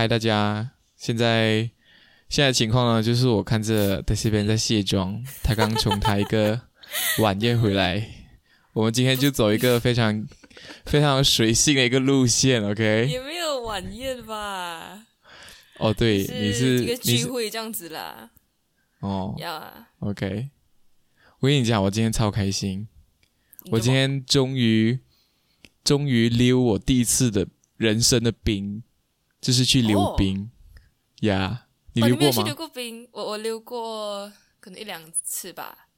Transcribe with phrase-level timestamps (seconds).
[0.00, 0.70] 嗨，大家！
[0.96, 1.70] 现在
[2.30, 6.58] 现在情况呢，就是我看着在这边在卸妆，他刚从他一个
[7.18, 8.08] 晚宴回来。
[8.72, 10.26] 我们今天就走一个非常
[10.86, 13.08] 非常随性的一个路线，OK？
[13.10, 15.04] 也没有晚宴吧？
[15.76, 18.30] 哦，对，你是一个聚会这样子啦。
[19.00, 19.90] 哦，要啊。
[19.98, 20.48] OK，
[21.40, 22.88] 我跟你讲，我今天超开心，
[23.70, 24.98] 我今天终于
[25.84, 27.46] 终于溜我第一次的
[27.76, 28.82] 人生的冰，
[29.40, 30.50] 就是去溜冰
[31.20, 31.66] 呀。
[31.92, 32.54] 你哦，溜过吗你没有去溜？
[32.54, 33.08] 过冰？
[33.12, 35.88] 我我溜过，可能一两次吧。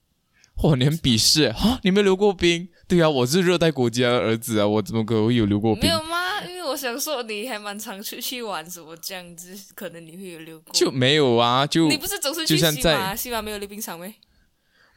[0.63, 1.81] 哇，你很鄙视啊！
[1.83, 2.69] 你没有溜过冰？
[2.87, 5.89] 对啊，我是热带国家的儿子啊，我怎么可能会有溜过冰没？
[5.89, 6.43] 有吗？
[6.45, 10.73] 因为我想说你还蛮常出去玩什么这样子，可能你会有溜过。
[10.75, 13.15] 就没有啊，就你不是总是去西马？
[13.17, 14.15] 西马没有溜冰场没？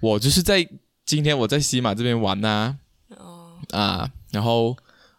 [0.01, 0.67] 我就是在
[1.05, 2.77] 今天我在西马这边玩呐
[3.17, 4.75] 哦，啊然后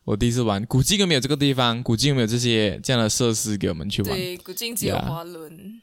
[0.06, 4.16] 我第一次玩，古晋又没有这个地方，古晋又没有这些这样的设施给我们去玩。
[4.16, 5.80] 对，古晋只有滑轮，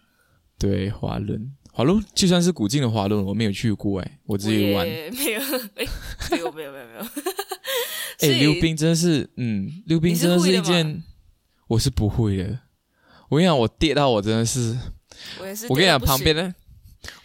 [0.58, 4.88] 对，滑轮，滑轮就算是古晋的滑轮，我没有去过哎，我自己玩。
[4.88, 5.42] 没有，
[5.76, 5.86] 哎，
[6.32, 7.06] 没有没有没有没有。
[8.22, 11.04] 哎，溜冰真的是，嗯，溜冰真的是一件，
[11.68, 12.60] 我是不会的。
[13.28, 14.78] 我跟你讲，我跌到我真的是，
[15.42, 15.68] 我也是。
[15.68, 16.56] 我跟你讲，旁边的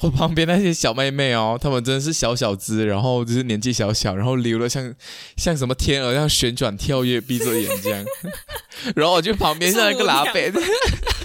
[0.01, 4.95] 我旁边那些小妹妹哦，她们真的是小小只，然后就是年纪小小，然后溜了像
[5.37, 8.05] 像什么天鹅一样旋转跳跃，闭着眼这样。
[8.95, 10.53] 然后我就旁边像一个拉贝，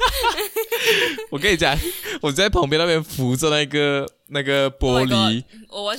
[1.30, 1.78] 我跟你讲，
[2.22, 5.44] 我在旁边那边扶着那个那个 Oh 玻璃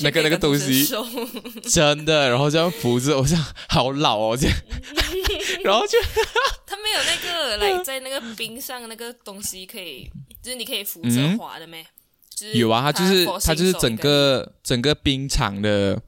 [0.03, 0.87] 那个那个东西
[1.71, 4.57] 真的，然后这样扶着，我想好老哦这样，
[5.63, 5.97] 然后就
[6.67, 10.11] 他没有那个来在那个冰上那个东西可以，
[10.43, 11.83] 就是你可以扶着嗯滑的没？
[11.83, 11.94] 就是
[12.55, 16.01] 有啊，它就是它就是整个整个冰场的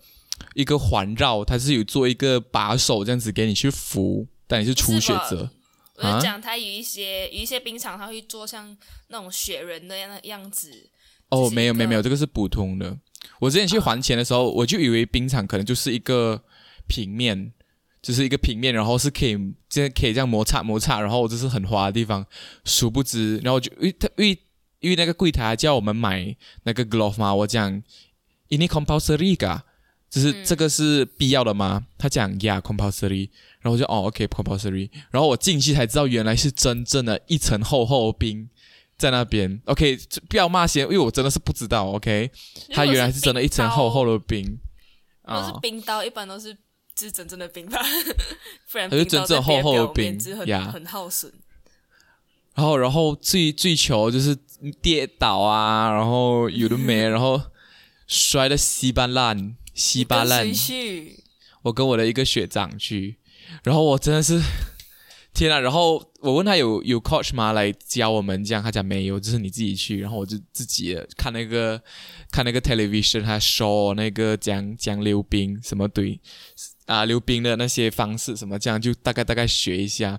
[0.54, 5.50] 一个环绕，它是有做一个把手这样子给你去扶，但你是初学者。
[5.96, 8.76] 我就啊讲它有一些有一些冰场，它会做像
[9.08, 10.90] 那种雪人的样样子。
[11.30, 12.96] 哦，没有没有没有，这个是普通的。
[13.40, 16.42] 我之前去还钱的时候，我就以为冰场可能就是一个
[16.86, 17.52] 平面，
[18.02, 19.36] 就是一个平面，然后是可以
[19.68, 22.24] 这样可以这样摩擦摩擦，然后这是很滑的地方。
[22.64, 24.38] 殊不知，然后就因为它因为
[24.80, 27.82] 因为那个柜台叫我们买那个 glove 嘛，我讲
[28.48, 29.64] ini compulsory 噶，
[30.10, 31.86] 就是嗯这个是必要的吗？
[31.98, 38.48] 他讲 yeah compulsory，然后我就哦 OK compulsory，然后我进去才知道原来是真正的一层厚厚的冰。
[38.98, 42.30] 在那边，OK，不要骂先，因为我真的是不知道，OK，
[42.72, 44.18] 它原来是真的一层厚厚的。
[44.20, 44.58] 冰
[45.20, 46.54] 啊如果是，冰刀，一般都是
[46.94, 47.78] 就是真正的冰吧，
[48.72, 51.30] 不然它是真正厚厚的冰呀很耗损。
[52.54, 54.34] 然后然后最最求就是
[54.80, 57.40] 跌倒啊，然后有的没，然后
[58.06, 60.46] 摔得稀巴烂，稀巴烂，
[61.62, 63.16] 我跟我的一个学长去，
[63.64, 64.40] 然后我真的是
[65.34, 65.60] 天啊！
[65.60, 70.00] 然后我问他有有 coach 吗来教我们这样，他讲没有，就是你自己去。
[70.00, 71.82] 然后我就自己看那个
[72.30, 76.18] 看那个 television，他 show 那个讲讲溜冰什么对
[76.86, 80.18] 啊溜冰的那些方式什么这样，就大概大概学一下。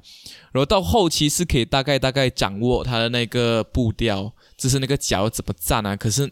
[0.52, 5.96] 然后到后期是可以大概大概掌握他的那个步调，就是那个脚怎么站啊。
[5.96, 6.32] 可是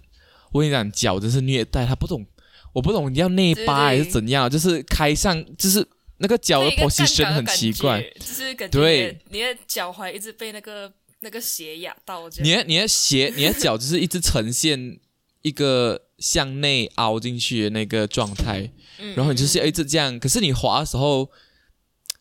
[0.52, 2.26] 我跟你讲，脚真是虐待，他不懂。
[2.74, 5.88] 我不懂你要内八还是怎样，就是开上，就是
[6.18, 8.02] 那个脚的 position 很奇怪。
[8.20, 10.92] 就是感觉对你的你的脚踝一直被那个
[11.22, 12.28] 那个鞋压到。
[12.42, 15.00] 你的你的鞋，你的脚就是一直呈现
[15.42, 18.70] 一个向内凹进去的那个状态，
[19.00, 20.20] 嗯然后你就是要一直这样。
[20.20, 21.30] 可是你滑的时候，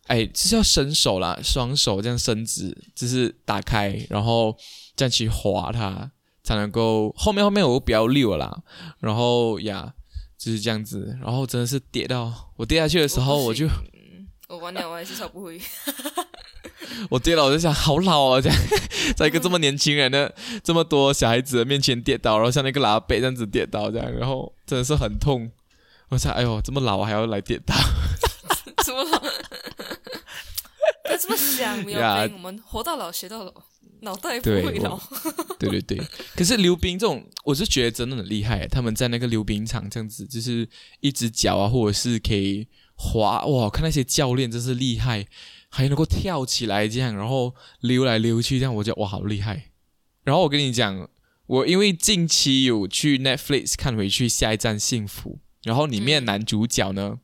[0.07, 4.57] 哎，就是要伸手啦，双手这样伸直，就是打开，然后
[4.97, 6.11] 这样去滑它，
[6.43, 8.63] 才能够后面后面我比较溜了啦，
[9.01, 9.95] 然后呀。
[10.37, 15.59] 就是这样子，然后真的是跌到我跌下去的时候，我就嗯我完了，我还是超不会。
[17.09, 18.59] 我跌了，我就想好老啊，这样
[19.17, 25.51] 在一个这么年轻人的、这么多小孩子的面前跌倒，然后像那个拉背这样子跌倒，这样，然后真的是很痛。
[26.15, 27.75] 我想，哎呦，这么老还要来跌倒，
[28.85, 29.21] 怎么了？
[31.05, 32.37] 不要这么想，没有呀病。
[32.37, 33.53] 我们活到老学到老，
[34.01, 34.99] 脑袋不会老。
[35.59, 36.01] 对对对。
[36.37, 40.69] 可是溜冰这种，我是觉得真的很厉害，他们在那个溜冰场这样子，就是
[41.01, 45.27] 一只脚啊，或者是可以滑，哇，看那些教练真是厉害，
[45.69, 49.73] 还能够跳起来这样，然后溜来溜去这样，我觉得哇，好厉害。
[50.23, 51.09] 然后我跟你讲，
[51.47, 55.33] 我因为近期有去 Netflix 看回去《下一站幸福》，
[55.65, 56.25] 然后里面嗯。
[56.25, 57.19] 男主角呢，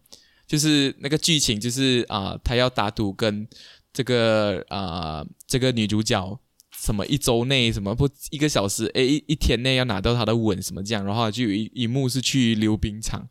[0.47, 3.47] 就是那个剧情就是啊、他要打赌跟
[3.93, 6.39] 这个啊、这个女主角
[6.77, 13.29] 什么一周内什么不一个小时诶一一天内要拿到她的吻什么这样，然后就有一一幕是去溜冰场，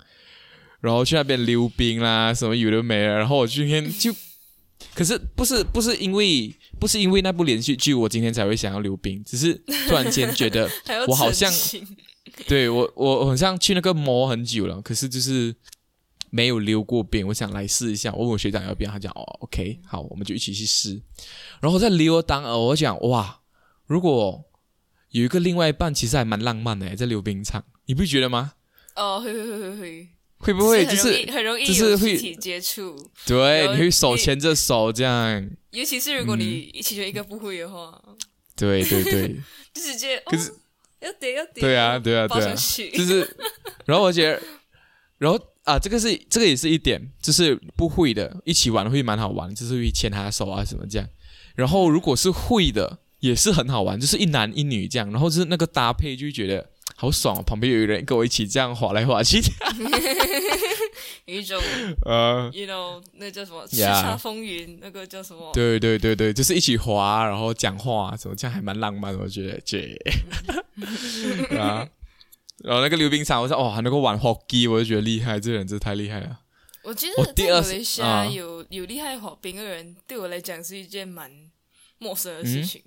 [0.81, 4.13] 然后去那边溜冰啦什么有的没的，然后我今天就
[4.94, 9.53] 可是不是不是因为不是因为那部连续剧，我今天才会想要溜冰，只是
[9.88, 10.69] 突然间觉得
[11.07, 11.51] 我好像
[12.47, 15.55] 对我我我好像去那个摸很久了，可是就是
[16.29, 18.11] 没有溜过冰，我想来试一下。
[18.13, 21.01] 我问我学长要不要，他讲哦，OK，好，我们就一起去试。
[21.61, 23.41] 然后在溜当儿，我讲哇，
[23.85, 24.43] 如果
[25.09, 28.53] 有一个另外一半，其实还蛮浪漫的，在溜冰场，你不觉得吗？
[28.95, 32.95] 哦，会会会会会，会不会就是很容易就是会接触，
[33.25, 35.49] 对，有你会手你牵着手这样？
[35.71, 37.99] 尤其是如果嗯你其中一个不会的话，
[38.55, 39.35] 对对对，
[39.73, 40.55] 就直接可是哦、
[41.01, 43.38] 要叠要叠，对啊对啊对啊，就是，
[43.86, 44.42] 然后我觉得，
[45.18, 51.07] 然后啊，这个是这个也是一点，就是不会的，一起玩会蛮好玩，就是会牵他的手啊什么这样。
[51.56, 56.69] 然后如果是会的，也是很好玩，就是一男一女这样，然后就是那个搭配就会觉得
[57.00, 59.40] 好爽哦，旁边有一个人跟我一起这样滑来滑去，
[61.24, 61.57] 有一种
[62.06, 65.50] 呃，you know 那叫什么叱咤风云，那个叫什么？
[65.54, 69.98] 对对对对，就是一起滑，然后讲话怎么，这样还蛮浪漫的，我觉得这
[71.57, 71.88] 啊。
[72.66, 76.42] 然后那个溜冰场，我说哦，还能够玩 hockey，我就觉得厉害，这人真的太厉害了。
[76.84, 81.31] 我觉我得在第二次马来西亚啊有有厉害滑冰的人，对我来讲是一件蛮
[81.98, 82.84] 陌生的事情。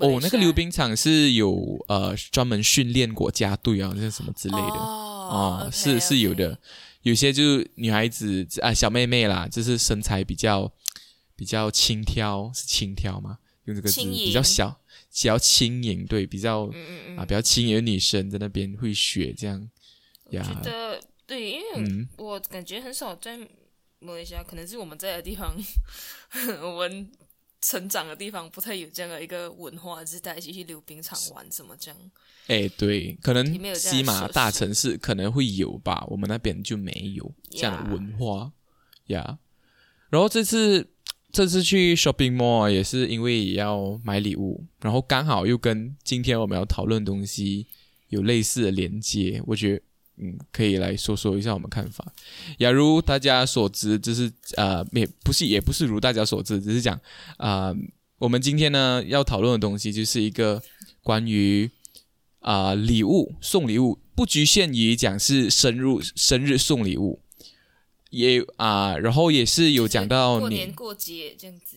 [0.00, 4.60] 哦，那个溜冰场是有呃专门训练国家队啊，这些什么之类的。
[4.60, 6.58] 哦是是有的。
[7.02, 10.70] 有些就是女孩子啊，小妹妹啦，就是身材比较
[11.34, 13.38] 比较轻佻，是轻佻吗？
[13.64, 14.68] 用这个字比较小，
[15.10, 19.70] 比较轻盈，对，比较、嗯嗯嗯，啊比较轻盈的女生在那边会学这样
[20.24, 22.08] 我觉，得对，因为嗯。
[22.18, 23.38] 我感觉很少在
[24.00, 25.56] 马来西亚，可能是我们在的地方，
[26.62, 27.10] 我们
[27.60, 32.00] 成长的地方不太有这样的一个文化，就是大家一起去溜冰场玩什么这样。
[32.46, 38.52] 哎，对，可能西马大城市可能会有吧，我们那边就没有这样的文化
[39.06, 39.38] 呀。
[40.08, 40.88] 然后这次
[41.30, 47.66] 这次去 shopping mall 也是因为要买礼物，然后刚好又跟今天我们要讨论的东西
[48.08, 49.82] 有类似的连接，我觉得
[50.20, 52.04] 嗯可以来说说一下我们看法。
[52.58, 56.94] 假，如大家所知，就是呃也不是也不是如大家所知，只是讲
[57.38, 57.76] 啊、呃
[58.18, 60.62] 我们今天呢要讨论的东西就是一个
[61.02, 61.70] 关于。
[62.42, 67.20] 啊、礼物送礼物不局限于讲是生日生日送礼物，
[68.08, 71.76] 也啊、然后也是有讲到过年过节这样子。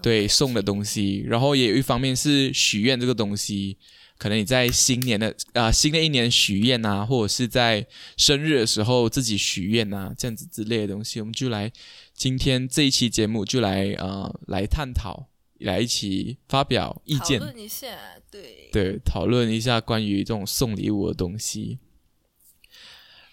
[0.00, 3.76] 对送的东西，然后也有一方面是许愿这个东西，
[4.18, 7.86] 可能你在新年的啊、新的一年许愿啊，或者是在
[8.16, 11.72] 生日的时候自己许愿啊，这样子之类的东西，我们就来
[12.14, 15.28] 今天这一期节目就来呃来探讨，
[15.60, 17.38] 来一起发表意讨见。
[17.38, 17.86] 论一下，
[18.28, 21.78] 对，对，讨论一下关于这种送礼物的东西。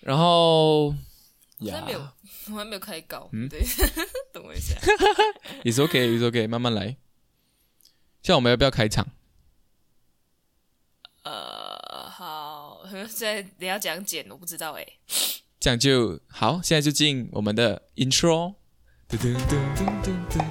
[0.02, 0.94] 然后
[1.62, 2.00] 呀好像没有，
[2.52, 3.66] 我还没有开稿，嗯对，
[4.32, 4.76] 等我一下。
[5.66, 6.96] it's okay，it's okay，慢慢来。
[8.22, 9.08] 像我们要不要开场？
[11.26, 14.86] 呃，好， 现在你要讲剪，我不知道哎。
[15.60, 18.54] 这样就好，现在就进我们的 intro。
[19.10, 20.46] 噔噔噔噔噔噔噔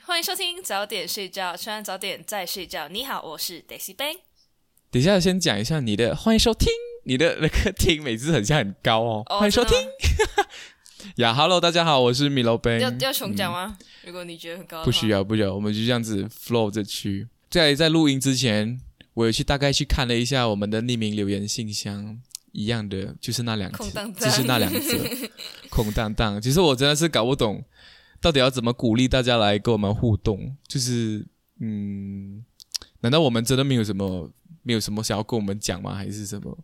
[0.00, 2.88] 欢迎收听早点睡觉，吃完早点再睡觉。
[2.88, 4.18] 你好，我是 Daisy Bang。
[4.94, 6.68] 等一下，先讲一下你的，欢迎收听。
[7.02, 9.76] 你的那个听每次很像很高哦，哦欢迎收听
[11.18, 11.34] 呀。
[11.34, 12.78] Hello，大家好，我是米罗 Ben。
[12.78, 13.76] 要要重讲吗？
[14.06, 17.26] 如果你觉得很高，不需要，不需要，我们就这样子 flow 着去。
[17.50, 18.80] 在在录音之前，
[19.14, 22.16] 我有去大概去看了一下我们的匿名留言信箱，
[22.52, 24.96] 一样的就是那两则，空荡荡就是那两则
[25.70, 26.40] 空荡荡。
[26.40, 27.64] 其实我真的是搞不懂，
[28.20, 30.56] 到底要怎么鼓励大家来跟我们互动。
[30.68, 31.26] 就是
[31.60, 32.44] 嗯，
[33.00, 34.30] 难道我们真的没有什么
[34.64, 35.94] 没有什么想要跟我们讲吗？
[35.94, 36.58] 还是什么？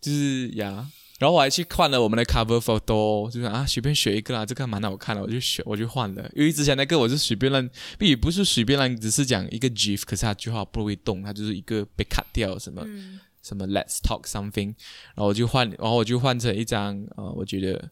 [0.00, 0.90] 就是呀。
[1.18, 6.28] 然后我还去换了我们的 cover photo，就是啊随便选一个啦，这个蛮好看的，我就选我就换了。
[6.34, 7.70] 因为之前那个我是随便乱，
[8.00, 14.74] 也不是随便乱，只是讲一个 gif，可是它句话不会动，它就是一个被 cut 掉什么、嗯，什么 let's talk something，
[15.14, 17.88] 然后我就换，然后我就换成一张呃，我觉得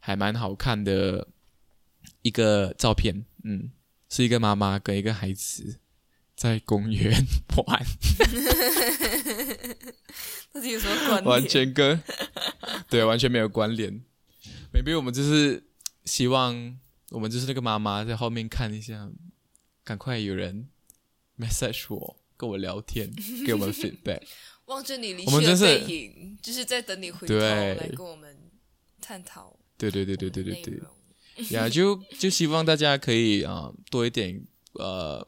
[0.00, 1.28] 还蛮好看的
[2.22, 3.70] 一个照片，嗯，
[4.08, 5.78] 是一个妈妈跟一个孩子
[6.42, 7.86] 在公园玩。
[10.52, 11.24] 到底有什么关联？
[11.24, 12.02] 完全跟
[12.90, 14.02] 对完全没有关联。
[14.74, 15.62] maybe 我们就是
[16.04, 16.76] 希望
[17.10, 19.08] 我们就是那个妈妈在后面看一下，
[19.84, 20.68] 赶快有人
[21.38, 23.08] message 我，跟我聊天，
[23.46, 24.22] 给我们 feedback。
[24.64, 28.36] 望着你离我们真去的是背影，就是在等你回头来跟我们
[29.00, 30.80] 探讨对对对对对对对，
[31.50, 35.24] 呀，就就希望大家可以啊、多一点呃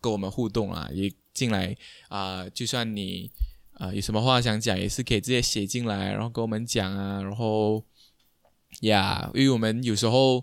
[0.00, 1.76] 跟我们互动啊，也进来
[2.08, 3.30] 啊、就算你
[3.72, 7.84] 啊、有什么话想讲，也是可以直接写进来，然后跟我们讲啊，然后
[8.80, 10.42] 呀因为我们有时候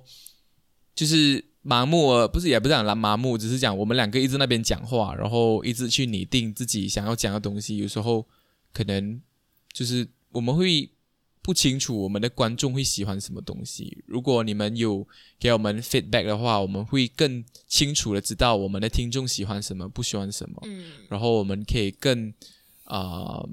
[0.94, 8.28] 就是麻木，不是也不是讲蓝麻木，只是讲我们两个一直那边讲话，然后一直去拟定自己想要讲的东西，有时候
[8.72, 9.20] 可能
[9.72, 10.92] 就是我们会
[11.44, 14.04] 不清楚我们的观众会喜欢什么东西。
[14.08, 15.06] 如果你们有
[15.38, 22.34] 给我们 feedback 的话，我们会更清楚的知道我们的听众喜欢什么，不喜欢什么，嗯，然后我们可以更
[22.86, 23.50] 啊、呃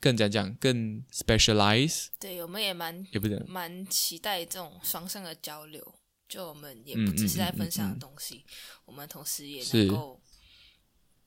[0.00, 5.94] 更讲讲更 specialize，对，我们也蛮也不是蛮期待这种双向的交流。
[6.28, 8.44] 就我们也嗯不只是在分享嗯的东西，
[8.84, 10.20] 我们同时也能够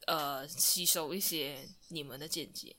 [0.05, 2.73] 呃吸收一些你们的见解。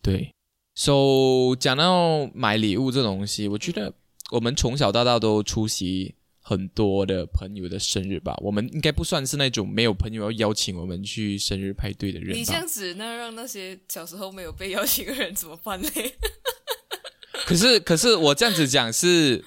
[0.00, 0.32] 对。
[0.74, 3.92] So 讲到买礼物这种东西，我觉得
[4.30, 8.34] 我们从小到大都出席很多的朋友的生日吧。
[8.42, 12.66] 我们应该不算是那种没有朋友要邀请我们去生日派对的人吧你这样。
[12.66, 15.88] 子，那让那些小时候没有被邀请的人怎么办嘞？
[17.44, 19.44] 可是，可是我这样子讲是，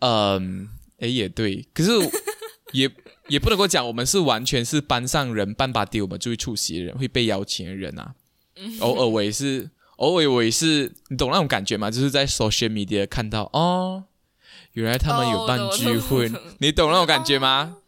[0.00, 1.90] 嗯，诶，也对，可是
[2.72, 2.90] 也
[3.28, 8.14] 也不能够讲我们是完全是班上人半把丢我们就会出席的人，会被邀请的人啊。
[8.80, 11.90] 偶尔我也是，偶尔我也是，你懂那种感觉吗？
[11.90, 14.04] 就是在 social media 看到哦，
[14.72, 17.78] 原来他们有办聚会，你懂那种感觉吗？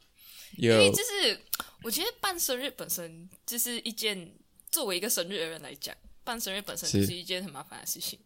[0.57, 1.41] 有因为就是
[1.83, 4.33] 我觉得办生日本身就是一件，
[4.71, 8.19] 作为一个生日的人来讲，办生日本身就是一件很麻烦的事情，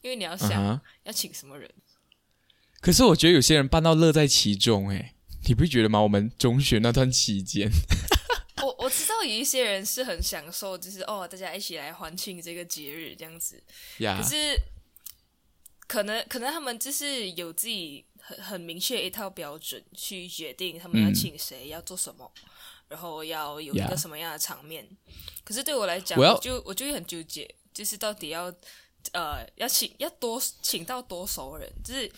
[0.00, 1.68] 因为你要嗯想、哼要请什么人。
[2.80, 5.14] 可是我觉得有些人办到乐在其中，诶，
[5.46, 6.00] 你不觉得吗？
[6.00, 7.68] 我们中学那段期间，
[8.62, 13.62] 我我知道有一些人是很享受，就是哦，大家一起来欢庆这个节日这样子。
[13.98, 14.56] 呀可，是
[15.86, 22.32] 可能可能他们就是有自己很很明确一套标准去决定他们要嗯请谁、要做什么，
[22.88, 24.88] 然后要有一个什么样的场面。
[25.44, 28.44] 可是对我来讲，就我就会很纠结，就是到底要
[29.12, 32.10] 呃要请要多请到多熟人，就是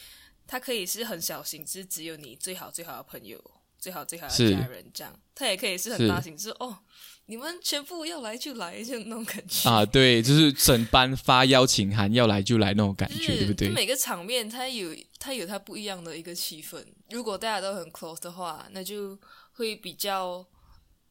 [0.47, 3.43] 他可以是很小型，就是只有你最好最好的朋友。
[3.85, 6.79] 最好最好家人，这样他也可以是很大型，就是哦，
[7.27, 13.69] 你们全部要来就来，就那种感觉啊，对，就是整班发邀请函，要来就来那种感觉，对不对？
[13.69, 16.83] 每个场面它有它有它不一样的一个气氛。
[17.11, 19.19] 如果大家都很 close 的话，那就
[19.53, 20.43] 会比较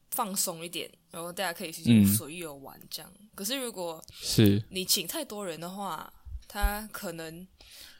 [0.09, 3.13] 放松一点，然后大家可以去嗯随意的玩这样。
[3.35, 6.11] 可是如果是你请太多人的话，
[6.47, 7.47] 他可能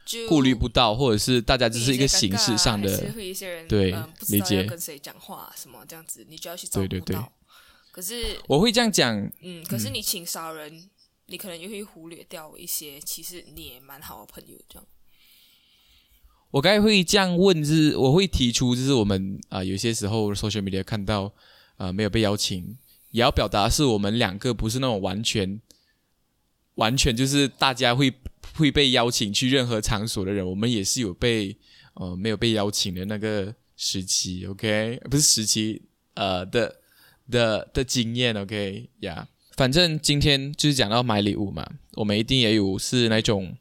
[0.06, 3.96] 就顾虑不到，或者是大家只是一个形式上的，会一些人对
[4.30, 7.18] 理解跟谁讲话什么这样子，你就要去照顾对对。
[7.92, 10.90] 可是我会这样讲，嗯，可是你请少人，
[11.28, 14.86] 你可能就会忽略掉一些其实你也蛮好的朋友这样。
[16.52, 21.34] 我该会这样问，就是我会提出，就是我们啊、有些时候 social media 看到
[21.78, 22.78] 啊、没有被邀请，
[23.12, 25.60] 也要表达是我们两个不是那种完全
[26.76, 28.14] 完全就是大家会
[28.54, 31.58] 会被邀请去任何场所的人，我们也是有被
[31.96, 35.82] 呃没有被邀请的那个时期，OK，不是时期
[36.14, 36.80] 呃的
[37.30, 38.90] 的的经验，OK？
[39.00, 43.58] 呀、反正今天就是讲到买礼物嘛，我们一定也有是那种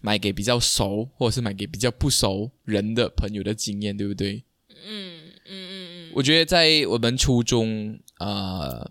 [0.00, 4.42] 买给比较熟或者是买给比较不熟人的朋友的经验，对不对？
[4.84, 8.90] 嗯嗯嗯嗯，我觉得在我们初中呃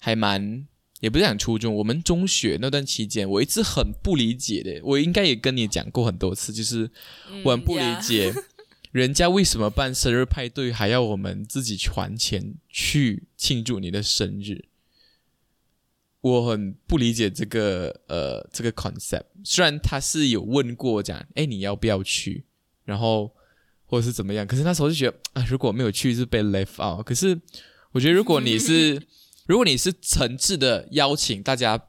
[0.00, 0.66] 还蛮
[1.06, 6.90] 也不是讲初中，我们中学那段期间，我一直很不理解的，我应该也跟你讲过很多次，就是
[7.44, 8.34] 我很不理嗯解
[8.90, 14.64] 人家为什么办生日派对还要我们自己去还钱去庆祝你的生日。
[16.22, 22.46] 我很不理解这个呃这个 concept，虽然他是有问过讲，哎你要不要去，
[22.84, 23.30] 然后
[23.84, 27.40] 或者是怎么样，可是那时候就觉得啊如果没有去是被 left out，可是
[27.92, 29.00] 我觉得如果你是
[29.46, 31.88] 如果你是诚挚的邀请大家，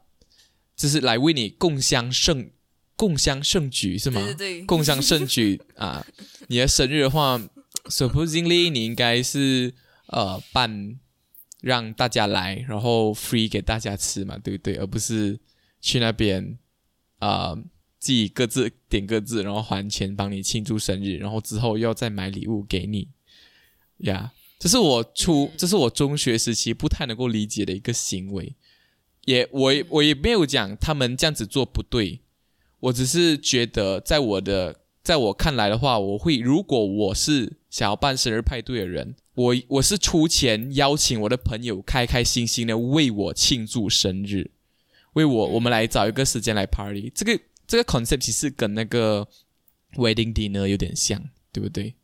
[0.76, 2.50] 就是来为你共襄盛
[2.96, 4.20] 共襄盛举是吗？
[4.24, 6.04] 对对对，共襄盛举啊！
[6.48, 7.40] 你的生日的话
[7.86, 9.74] ，supposingly 你应该是
[10.06, 10.98] 呃办
[11.60, 14.76] 让大家来，然后 free 给大家吃嘛，对不对？
[14.76, 15.38] 而不是
[15.80, 16.58] 去那边
[17.18, 17.64] 啊、呃
[18.00, 23.08] 自己各自点各自，然后还钱帮你庆祝生日，然后之后要再买礼物给你
[23.98, 24.32] 呀。
[24.58, 28.54] 这是我初，这是我中学时期不太能够理解的一个行为。
[29.24, 32.20] 也，我也我也没有讲他们这样子做不对，
[32.80, 44.50] 我只是觉得，在我的在我看来的话，我会如果我是想要办生日派对的人，我我是出钱邀请我的朋友开开心心的为我庆祝生日，
[45.12, 47.12] 为我我们来找一个时间来 party。
[47.14, 49.28] 这个这个 concept 其实跟那个
[49.94, 51.22] wedding dinner 有点像，
[51.52, 51.94] 对不对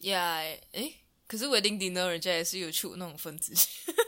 [0.00, 0.94] ？？Yeah，，诶，
[1.30, 3.54] 可是 wedding dinner 人家也是有出那种分子。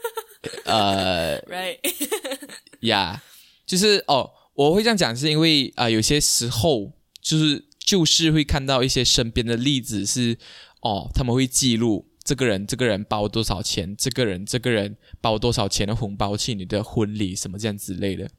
[0.67, 3.17] 呃，right，yeah，
[3.65, 10.37] 就是哦，我会这样讲，是因为啊、有些时候就是就是会看到一些身边的例子是
[10.81, 18.29] 哦，他们会记录这个人这个人包多少钱，这个人这个人包多少钱的红包去你的婚礼什么这样之类的。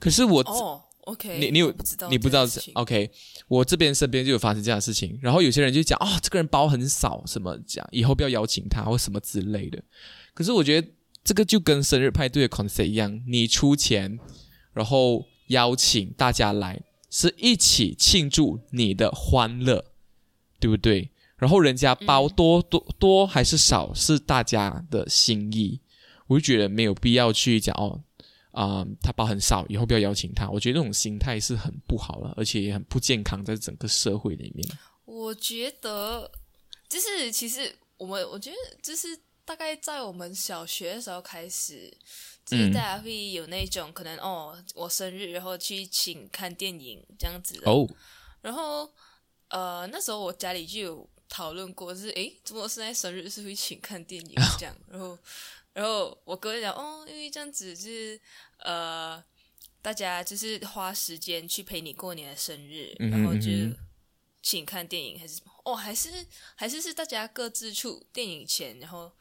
[0.00, 3.10] 可是我哦，OK，你你有我不知道你不知道？OK，
[3.48, 9.82] 我这边身边就有发生这样的事情，然后有些人就讲哦，这个人包很少，什么讲以后不要邀请他或什么之类的。
[10.34, 10.88] 可是我觉得
[11.22, 14.18] 这个就跟生日派对的 concept 一样，你出钱，
[14.72, 19.84] 然后邀请大家来，是一起庆祝你的欢乐，
[20.58, 21.10] 对不对？
[21.36, 25.80] 然后人家包多、多多还是少，是大家的心意。
[26.26, 28.00] 我就觉得没有必要去讲哦，
[28.54, 30.48] 啊、他包很少，以后不要邀请他。
[30.48, 34.66] 我觉得这种心态是很不好了，而且也很不健康，在整个社会里面。
[35.04, 36.30] 我觉得
[36.88, 41.92] 就是其实我们我觉得就是大概在我们小学的时候开始，
[42.46, 47.70] 就是嗯大家会有那种可能哦，我生日然后去请看电影这样子的。
[47.70, 47.86] 哦，
[48.40, 48.88] 然后
[49.48, 54.74] 呃那时候我家里就有讨论过，就是诶，怎么现在生日是会请看电影这样？
[54.88, 55.18] 然后
[55.74, 58.18] 然后我哥就讲哦，因为这样子就是
[58.60, 59.22] 呃。
[59.84, 63.50] 大家就是花时间去陪你过年的生日，嗯哼然后就
[64.42, 65.52] 请看电影还是什么？
[65.62, 69.12] 哦，还是还是是大家各自出电影钱，然后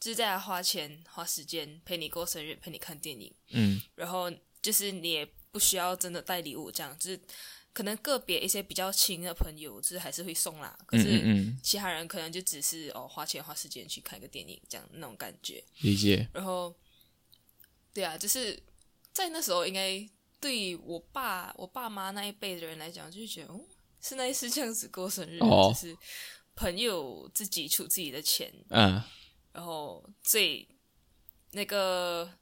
[0.00, 4.32] 就是大家花钱花时间陪你过生日，陪你看电影，嗯然后
[4.62, 7.20] 就是你也不需要真的带礼物，这样就是
[7.76, 15.62] 可能个别一些比较亲的朋友，就是还是会送啦，可是嗯，其他人可能就只是哦花钱花时间去看个电影这样那种感觉。
[15.82, 16.26] 理解。
[16.32, 16.74] 然后，
[17.92, 18.58] 对啊，就是
[19.12, 20.08] 在那时候，应该
[20.40, 23.60] 对我爸、我爸妈那一辈的人来讲，就是觉得，哦，
[24.00, 25.94] 是那一次这样子过生日，哦就是
[26.54, 29.02] 朋友自己出自己的钱，嗯
[29.52, 30.66] 然后最
[31.50, 32.32] 那个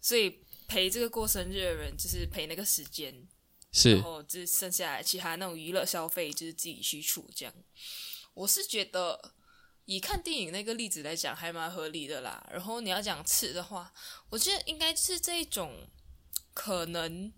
[0.00, 3.14] 最陪这个过生日的人，就是陪那个时间，
[3.72, 7.52] 是然后就剩下来其他那种娱乐消费，就是自己去处这样。
[8.34, 9.32] 我是觉得
[9.86, 12.48] 以看电影那个例子来讲，还蛮合理的啦。
[12.52, 13.92] 然后你要讲吃的话，
[14.28, 15.88] 我觉得应该是这一种
[16.54, 17.32] 可能。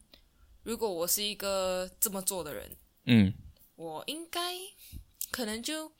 [0.64, 3.34] 如果我是一个这么做的人，嗯
[3.76, 4.40] 我应该
[5.30, 5.92] 可能就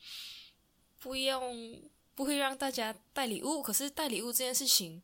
[0.97, 1.79] 不用
[2.15, 3.61] 不会让大家带礼物。
[3.61, 5.03] 可是带礼物这件事情，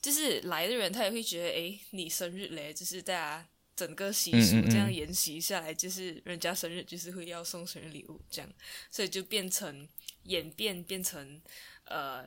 [0.00, 3.48] 就是来的人他也会觉得，诶，你生日嘞，就是大家
[3.80, 8.50] 整个习俗这样沿袭下来，就是人家生日就是会要送生日礼物这样，
[8.90, 9.88] 所以就变成
[10.24, 11.40] 演变变成
[11.84, 12.22] 呃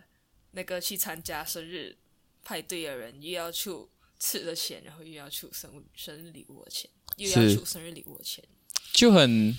[0.54, 1.96] 那个去参加生日
[2.44, 3.88] 派对的人又要出
[4.20, 8.44] 吃的钱，然后又要出生日生日礼物的钱，又要出生日礼物的钱。
[8.92, 9.56] 就很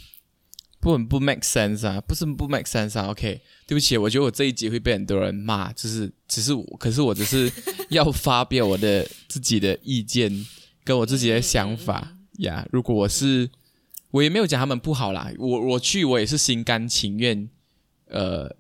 [0.81, 3.07] 不很不 make sense 啊，不是不 make sense 啊。
[3.07, 7.53] OK，对不起，我觉得我这一集会被很多人骂，就是只是我，可是我只是
[7.91, 10.29] 要发表我的自己的意见，
[10.85, 12.69] 跟我自己的想法呀。
[12.71, 13.51] 如果我是，
[14.11, 17.49] 我也没有讲他们不好啦，我我去我也是心甘情愿，
[18.07, 18.55] 呃，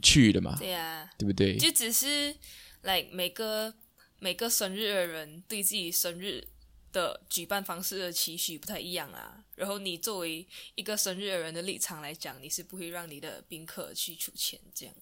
[0.00, 1.56] 去的嘛，对呀、对不对？
[1.58, 2.34] 就只是
[2.82, 3.74] ，like 每个
[4.18, 6.46] 每个生日的人对自己生日
[6.92, 9.44] 的举办方式的期许不太一样啊。
[9.56, 14.94] 然后你作为一个生日的人的立场来讲，你是不会让你的宾客去出钱这样。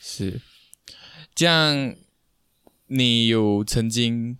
[0.00, 0.40] 是
[1.34, 1.94] 这样，
[2.86, 4.38] 你有曾经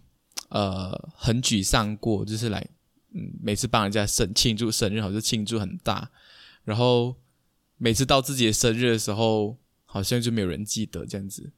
[0.50, 2.64] 呃很沮丧过，就是来
[3.14, 6.10] 嗯每次帮人家生庆祝生日，好像庆祝很大，
[6.62, 7.16] 然后
[7.78, 11.52] 每次到自己的生日的时候，好像就没有人记得这样子。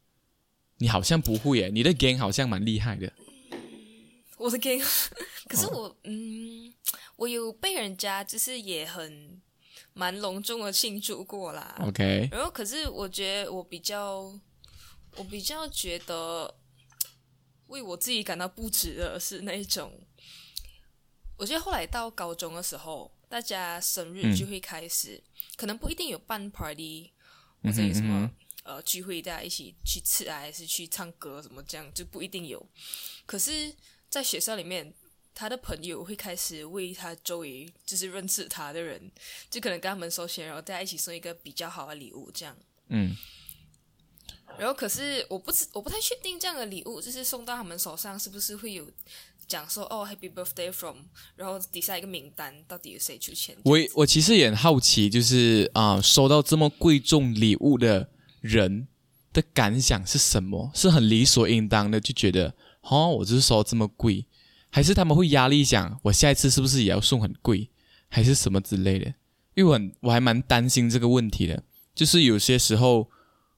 [0.78, 3.12] 你好像不会耶，你的 gang 好像蛮厉害的。
[4.36, 4.82] 我的 gang，
[5.48, 6.72] 可是我嗯，
[7.14, 9.40] 我有被人家就是也很
[9.94, 11.76] 蛮隆重的庆祝过啦。
[11.80, 14.32] OK，然后可是我觉得我比较，
[15.16, 16.52] 我比较觉得
[17.72, 19.92] 为我自己感到不值的是那一种，
[21.36, 25.20] 我觉得后来到高中的时候，大家生日就会开始，
[25.56, 27.10] 可能不一定有办 party
[27.62, 28.30] 或者有什么、
[28.62, 32.64] 呃聚会，大家一起去吃啊，还是去唱歌什么这样，就不一定有。
[33.26, 33.74] 可是，
[34.08, 34.94] 在学校里面。
[35.34, 39.10] 他的朋友会开始为他周围就是认识他的人，
[39.48, 42.54] 就可能跟他们收钱，然后大家一起送一个比较好的礼物，这样。
[42.88, 43.16] 嗯，
[44.58, 48.86] 然后可是我不知我不太确定这样的礼物就是送到他们手上是不是会有
[49.48, 50.96] 讲说哦 Happy Birthday from，
[51.36, 53.56] 然后底下一个名单到底有谁出钱？
[53.64, 58.08] 我我其实也很好奇，就是啊、收到这么贵重礼物的
[58.40, 58.86] 人
[59.32, 60.70] 的感想是什么？
[60.74, 64.26] 是很理所应当的就觉得，哦，我就是收这么贵，
[64.70, 67.70] 还是他们会压力想，我下一次是不是也要送很贵，
[68.08, 69.06] 还是什么之类的？
[69.54, 71.62] 因为我很我还蛮担心这个问题的，
[71.94, 73.10] 就是有些时候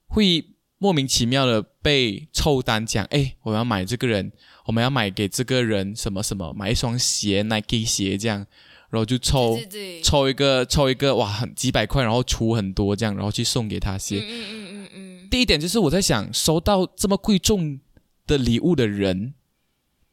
[0.09, 4.33] 会莫名其妙的被凑单讲，哎，我要买这个人，
[4.67, 8.47] 我们要买给这个人什么什么，买一双鞋，Nike 鞋这样，
[8.91, 14.19] 然后就凑对对，抽一个抽一个，哇，很几百块，然后出很多这样，然后去送给他嗯鞋。
[14.19, 17.81] 嗯嗯嗯嗯，第一点就是我在想，收到这么贵重
[18.27, 19.35] 的礼物的人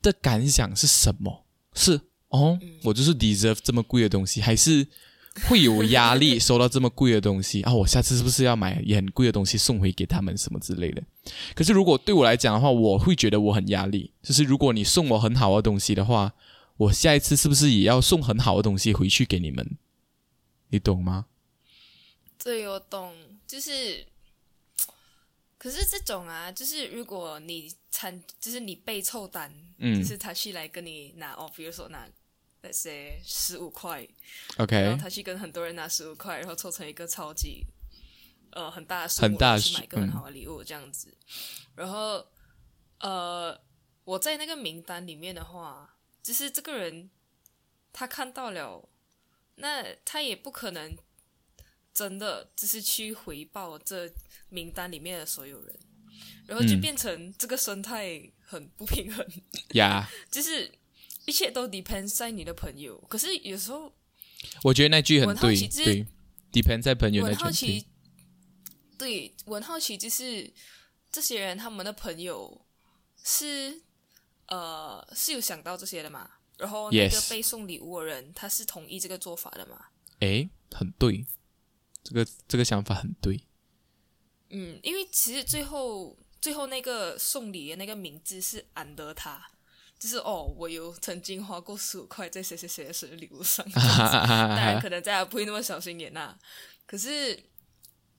[0.01, 1.45] 的感想是什么？
[1.73, 4.87] 是哦，我就是 deserve 这么贵的东西，还是
[5.47, 7.73] 会有压力收到这么贵的东西啊？
[7.73, 11.01] 我下次是不是要买也很贵的东西送回给他们什么之类的？
[11.55, 14.11] 可是如果对我来讲的话，我会觉得我很压力。
[14.21, 16.33] 就是如果你送我很好的东西的话，
[16.77, 19.77] 我下一次是不是也要送很好的东西回去给你们？
[20.69, 21.27] 你懂吗？
[22.43, 23.13] 对，我懂，
[23.45, 24.05] 就是，
[25.57, 32.07] 可是这种啊，就是如果你参，就是你被凑单，嗯就是他去来跟你拿哦，比如说拿
[32.61, 34.07] 那些十五块
[34.57, 37.65] ，，OK，然后他去跟很多人拿十五块，然后凑成一个超级
[38.51, 41.17] 呃很大的数目去买一个很嗯好的礼物这样子。
[41.75, 42.25] 然后
[42.99, 43.59] 呃，
[44.03, 47.09] 我在那个名单里面的话，就是这个人
[47.91, 48.87] 他看到了，
[49.55, 50.95] 那他也不可能
[51.93, 54.07] 真的就是去回报这
[54.49, 55.79] 名单里面的所有人，
[56.45, 56.81] 然后就嗯。
[56.81, 59.25] 变成这个生态很不平衡。
[59.73, 60.71] 呀、 就是
[61.31, 63.89] 一切都 depends 在你的朋友，可是有时候
[64.63, 66.05] 我觉得那句很对，对
[66.51, 67.87] ，depends 在朋友我那句很好奇，
[68.97, 70.51] 对我很好奇，就是
[71.09, 72.65] 这些人他们的朋友
[73.23, 73.81] 是
[74.47, 76.29] 呃是有想到这些的嘛？
[76.57, 79.85] 然后那个被送礼物的人他是同意这个做法的嘛？
[80.19, 81.25] 诶，很对，
[82.03, 83.39] 这个这个想法很对。
[84.49, 89.49] 嗯，因为其实最后最后那个送礼的那个名字是安德他。
[90.01, 96.35] 就是哦，我有曾经花过十五块在谁谁谁的生日礼物上， 当然可能大家不会那么小心眼呐、
[96.87, 97.39] 可是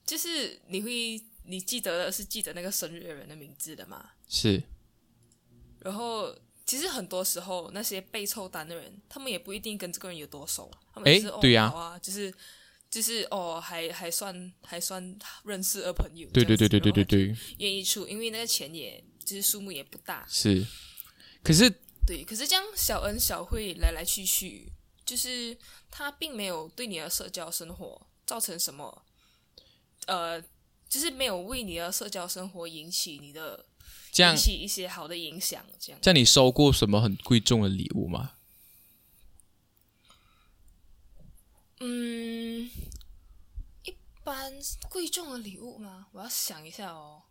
[0.07, 4.11] 就是你会你记得的是记得那个生日的人的名字的嘛？
[4.29, 4.63] 是，
[5.81, 6.33] 然后
[6.65, 12.33] 其实很多时候那些被凑单的人，他们也不一定跟这个人有多熟，他们是哦对呀就是
[12.89, 20.65] 就是哦还还算还算认识的朋友，对对对对对对对，对，愿意出，因为那个钱也就是数目也不大，是。
[21.43, 21.69] 可是
[22.07, 24.73] 对，可是这样小恩小惠来来去去，
[25.05, 25.57] 就是
[25.91, 29.05] 他并没有对你的社交生活造成什么，
[30.07, 30.41] 呃，
[30.89, 33.67] 就是没有为你的社交生活引起你的
[34.11, 36.01] 这样引，起一些好的影响，这样。
[36.03, 38.35] 这样你收过什么很贵重的礼物吗？
[41.81, 42.71] 嗯，
[43.85, 44.53] 一般
[44.89, 46.07] 贵重的礼物吗？
[46.13, 47.23] 我要想一下哦。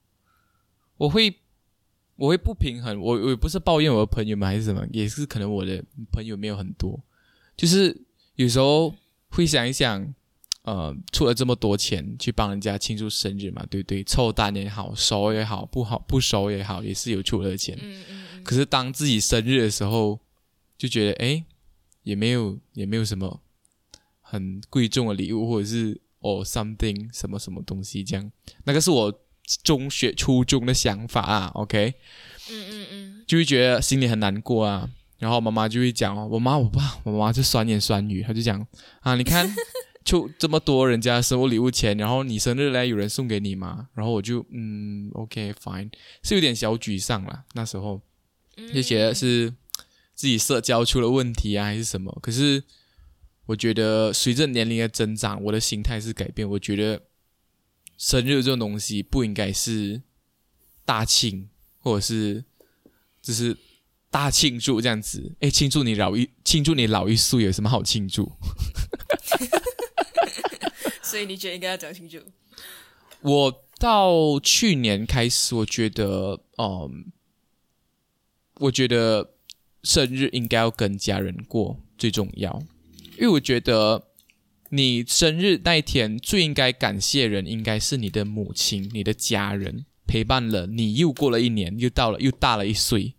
[0.97, 1.39] 我会，
[2.21, 3.01] 我会不平衡。
[3.01, 7.01] 我我也不是抱怨我的朋友们还是什么，也是可能我的朋友没有很多，
[7.57, 7.99] 就是
[8.35, 8.93] 有时候
[9.29, 10.13] 会想一想，
[10.61, 14.03] 呃，出了这么多钱去帮人家庆祝生日嘛，对不对？
[14.03, 17.75] 凑单也好，熟也好，不好不熟也好，也是有出了钱。
[17.81, 20.19] 嗯嗯嗯，可是当自己生日的时候，
[20.77, 21.43] 就觉得哎，
[22.03, 23.41] 也没有也没有什么
[24.21, 28.31] 很贵重的礼物，或者是哦 something 什么什么东西这样。
[28.65, 29.11] 那个是我
[29.63, 31.93] 中学初中的想法啊，OK，
[32.49, 34.89] 嗯嗯嗯，就会觉得心里很难过啊。
[35.19, 38.65] 然后妈妈就会讲哦，我妈我爸我妈就酸言酸语，她就讲
[39.01, 39.47] 啊，你看
[40.03, 43.89] 就这么多人家生日礼物钱，然后你生日来有人送给你吗？
[43.93, 45.91] 然后我就嗯，OK fine，
[46.23, 47.43] 是有点小沮丧啦。
[47.53, 48.01] 那时候
[48.57, 49.53] 嗯就觉得是
[50.15, 52.17] 自己社交出了问题啊，还是什么？
[52.19, 52.63] 可是
[53.45, 56.49] 我觉得随着年龄的增长，我的心态是改变。
[56.49, 56.99] 我觉得
[58.01, 60.01] 生日这种东西不应该是
[60.83, 62.43] 大庆，或者是
[63.21, 63.55] 就是
[64.09, 65.35] 大庆祝这样子。
[65.39, 68.31] 哎，庆祝你老一庆祝你老一岁有什么好庆祝？
[71.03, 72.17] 所以你觉得应该要讲庆祝。
[73.21, 77.11] 我到去年开始，我觉得，嗯，
[78.55, 79.35] 我觉得
[79.83, 82.63] 生日应该要跟家人过最重要，
[83.11, 84.07] 因为我觉得
[84.73, 93.15] 你生日那一天最应该感谢人应该是你的母亲、你的家人陪伴了你又过了一年，又到了又大了一岁，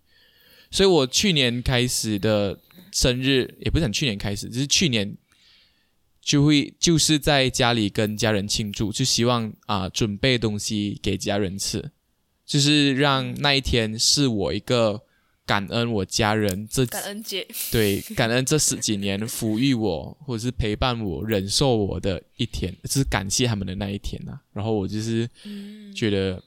[0.71, 2.59] 所以我去年开始的
[2.91, 5.15] 生日也不是很去年开始，只是去年
[6.23, 11.91] 就会就是在家里跟家人庆祝，就希望啊、准备东西给家人吃，
[12.47, 15.03] 就是让那一天是我一个
[15.45, 25.93] 感恩我家人这感恩节，对感恩这十几年抚育我或者是陪伴我忍受我的一天，就是感谢他们的那一天呐、然后我就是嗯。
[25.95, 26.43] 觉得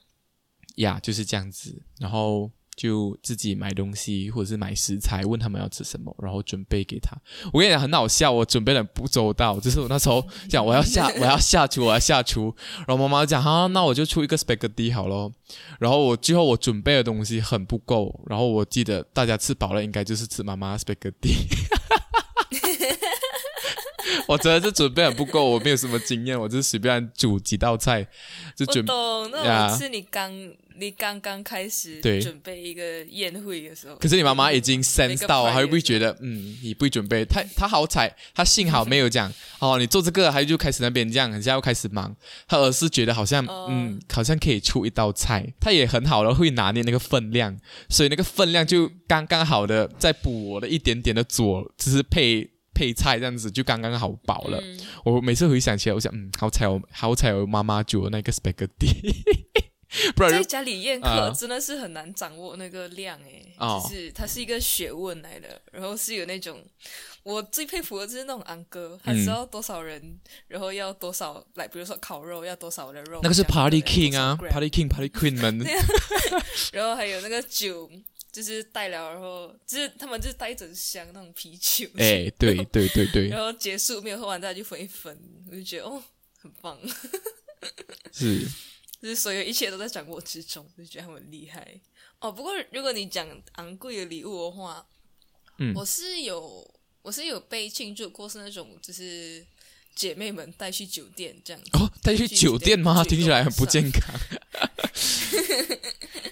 [0.77, 7.15] 呀就是这样子，然后就自己买东西或者是买食材，问他们要吃什么，然后准备给他。
[7.53, 12.53] 我跟你讲很好笑，我准备的不周到，就是我那时候讲我要下 我要下厨我要下厨，
[12.87, 15.31] 然后妈妈讲啊，那我就出一个 spaghetti 好咯。
[15.79, 21.45] 然后我最后我准备的东西很不够，然后我记得大家吃饱了应该就是吃妈妈 spaghetti。
[24.27, 28.07] 我真的是准备很不够，我没有什么经验，我就是随便煮几道菜
[28.55, 28.83] 就准。
[28.83, 30.31] 我懂，那呀种是你刚
[30.77, 33.95] 你刚刚开始对准备一个宴会的时候。
[33.95, 36.15] 可是你妈妈已经 sense 到，她会不会觉得？
[36.21, 37.23] 嗯，你不会准备？
[37.25, 42.15] 她她好彩，她幸好没有讲，哦，你做这个，她就开始那边这样，人家又开始忙，
[42.47, 47.57] 她而是觉得好像，哦嗯，好像可以出一道菜，她也很好了会拿捏那个分量，
[47.89, 54.59] 所以那个分量就刚刚好的再补我的一点点的佐，只是配配菜这样子，就刚刚好饱了。
[54.61, 59.13] 嗯我每次回想起来，我想，嗯，好彩我好彩我妈妈煮的那个 spaghetti，
[60.15, 61.29] 不然在家里宴啊。
[61.29, 63.81] 客真的是很难掌握那个量诶，哦。
[63.83, 66.63] 就是它是一个学问来的，然后是有那种
[67.23, 75.59] 我最佩服的就是那种安哥，他知道多少人，然后要多少来，比如说烤肉要多少的肉，那个是 Party King 啊，Party King，Party Queen 们，
[76.71, 77.89] 然后还有那个酒，
[78.31, 85.17] 就是带了，然后就是他们就是带一整箱那种啤酒，哎， 对对对对，然后结束没有喝完，大家就分一分，
[85.49, 86.03] 我就觉得哦，
[86.37, 86.77] 很棒，
[88.11, 88.47] 是。
[89.01, 91.79] 就是所有一切都在掌握之中，就觉得他们很厉害
[92.19, 92.31] 哦。
[92.31, 94.85] 不过如果你讲昂贵的礼物的话，
[95.59, 99.45] 嗯我是有我是有被庆祝过，是那种就是
[99.95, 101.69] 姐妹们带去酒店这样子。
[101.73, 103.03] 哦，带去酒店吗？
[103.03, 104.13] 听起来很不健康。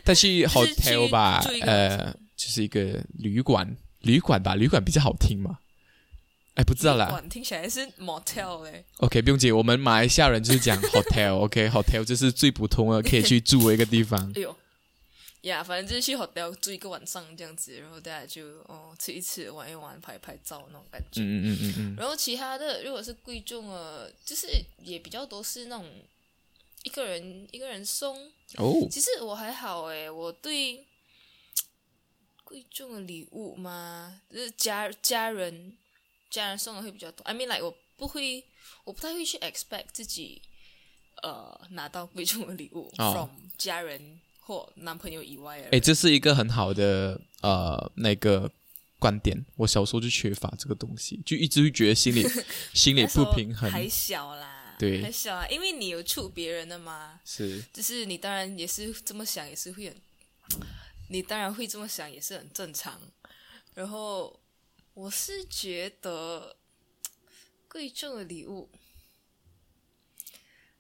[0.04, 5.60] 带去就是 hotel 去吧呃，就是一个旅馆，旅馆吧，旅馆比较好听嘛。
[6.56, 7.22] 哎，不知道啦。
[7.30, 14.32] 听起来是 motel 嘞，OK，不用紧，我们马来西亚人就是讲 hotel，OK，hotel、就是最普通的可以去住的一个地方。
[14.36, 14.56] 哎呦。
[15.42, 21.20] 呀反正就是去 hotel 住一个晚上这样子，然后大家就哦吃一吃、玩一玩、拍拍照那种感觉。
[21.20, 25.86] 嗯嗯嗯嗯嗯，然后其他的，如果是贵重的，就是也比较多是那种
[26.84, 28.16] 一个人一个人送。
[28.56, 30.86] 哦，其实我还好诶，我对
[32.46, 35.76] 贵重的礼物嘛，就是家家人
[36.34, 37.24] 家人送的会比较多。
[37.26, 38.44] I mean like 我不会，
[38.84, 40.42] 我不太会去 expect 自己
[41.22, 45.72] 呃拿到贵重的礼物、哦 from 家人或男朋友以外的人。
[45.74, 48.52] 哎，这是一个很好的呃那个
[48.98, 49.46] 观点。
[49.58, 52.26] 我小时候就缺乏这个东西，就一直会觉得心里
[52.74, 53.70] 心里不平衡。
[53.70, 57.20] 还小啦，对还小啊，因为你有处别人的嘛。
[57.24, 59.96] 是，就是你当然也是这么想，也是会很，
[61.10, 63.00] 你当然会这么想，也是很正常。
[63.76, 64.40] 然后
[64.94, 66.56] 我是觉得
[67.68, 68.70] 贵重的礼物，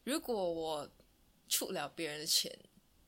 [0.03, 0.89] 如果我
[1.49, 2.55] 出了别人的钱，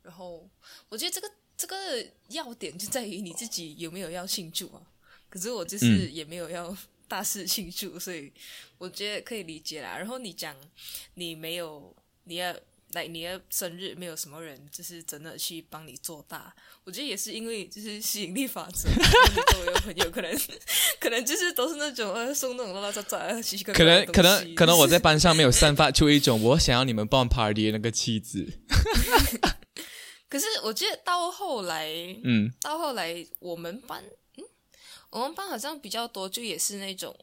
[0.01, 0.49] 然后
[0.89, 4.81] 我觉得这个这个要点就在于你自己有没有要庆祝啊。
[5.29, 6.75] 可是我就是也没有要
[7.07, 8.31] 大肆庆祝，所以
[8.77, 9.97] 我觉得可以理解啦。
[9.97, 10.55] 然后你讲
[11.13, 12.55] 你没有，你要
[12.93, 18.95] 来你的生日没有什么人就是真的去帮你做大，我觉得也是因为就是吸引力法则， 你
[19.51, 20.31] 周围的朋友可能
[20.99, 28.47] 可能就是都是那种呃送那种乱乱杂杂的奇奇怪可能可能可能我在班上没有散发出一种我想要你们办 party 的那个气质。
[30.27, 31.87] 可是我觉得到后来，
[32.23, 34.03] 嗯，到后来我们班，
[34.37, 34.43] 嗯，
[35.11, 37.15] 我们班好像比较多，就也是那种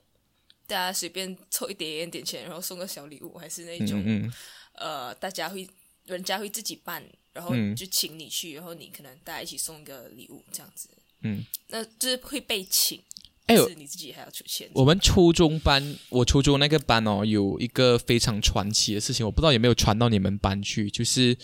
[0.67, 4.33] 大家随便凑一点点钱，然后送个小礼物，还是那种、嗯嗯
[4.75, 5.69] 呃，大家会
[6.07, 7.75] 人家会自己办，然后嗯。
[7.75, 10.89] 就请你去，然后你可能大家一起送一个礼物这样子，
[11.23, 13.01] 嗯，那就是会被请，
[13.47, 13.69] 哎呦。
[13.69, 14.69] 是你自己还要出钱。
[14.75, 21.37] 我们初中班，我初中那个班哦，有一个非常传奇的事情，我不知道有没有传到你们班去，就是因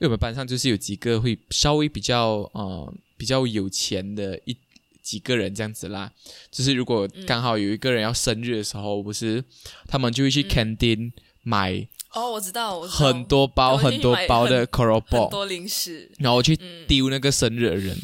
[0.00, 4.56] 为我们班上就是有几个会稍微比较呃比较有钱的一
[5.02, 6.12] 几个人这样子啦，
[6.50, 9.42] 就是如果刚好有一个人要生日的时候，不是
[9.88, 11.12] 他们就会去 canteen
[11.42, 17.96] 买哦，我知道，很多包很多包的很 c o r o b 很多零食，然后我去嗯丢那个生日的人。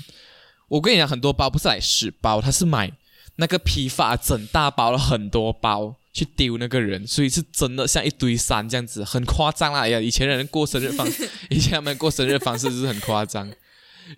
[0.68, 2.92] 我跟你讲，很多包不是来十包，他是买
[3.36, 9.80] 那个批发整大包了很多包去丢那个人，所以是真的像一堆山这样子，很夸张啦！
[9.80, 11.06] 哎呀，以前人过生日方，
[11.50, 13.48] 以前他们过生日方式就是很夸张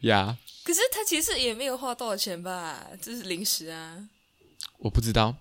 [0.03, 0.37] 呀。
[0.64, 3.96] 可是他其实也没有花多少钱吧，就是零食啊。
[4.79, 5.35] 我不知道，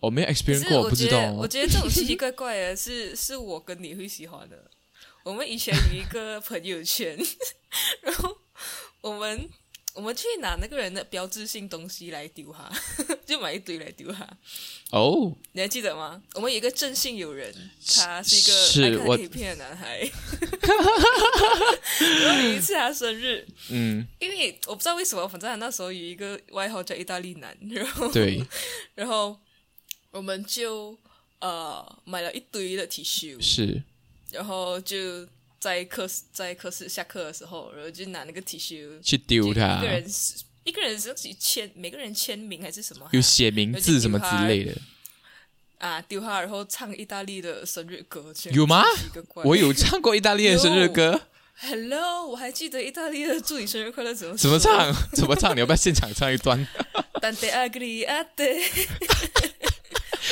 [0.00, 1.22] 我没有可 experience 过，我不知道哦。
[1.22, 4.70] 觉得，我觉得这种奇奇怪怪的是， 是我跟你会喜欢的。
[5.22, 7.18] 我们以前有一个朋友圈，
[8.00, 8.34] 然后
[9.02, 9.48] 我们
[9.92, 12.70] 我们去拿那个人的标志性东西来丢他，
[13.26, 14.26] 就买一堆来丢他。
[14.92, 16.22] 哦，你还记得吗？
[16.34, 17.54] 我们有一个正性友人，
[17.98, 20.00] 他是一个爱看我 A 片的男孩。
[22.24, 28.42] 然后有一次他生日，嗯，因为我不知道为什么，反正他那时候有一个外号叫意大利男，然后对，
[28.94, 29.38] 然后
[30.12, 30.98] 我们就
[31.38, 33.82] 呃买了一堆的 T 恤，是
[34.30, 35.26] 然后就
[35.58, 44.76] 在课室在课室下课的时候，然后就拿那个 T 恤，去丢它一个，人是一个人是自己签，每个人签名还是什么有写名字什么之类的，
[45.78, 48.84] 啊丢他，然后唱意大利的生日歌，有吗
[49.44, 51.20] 我有唱过意大利的生日歌，
[51.62, 54.92] Hello，我还记得意大利的祝你生日快乐怎么怎么唱？
[55.14, 55.54] 怎么唱？
[55.54, 56.66] 你要不要现场唱一段？？
[57.20, 57.50] Tante。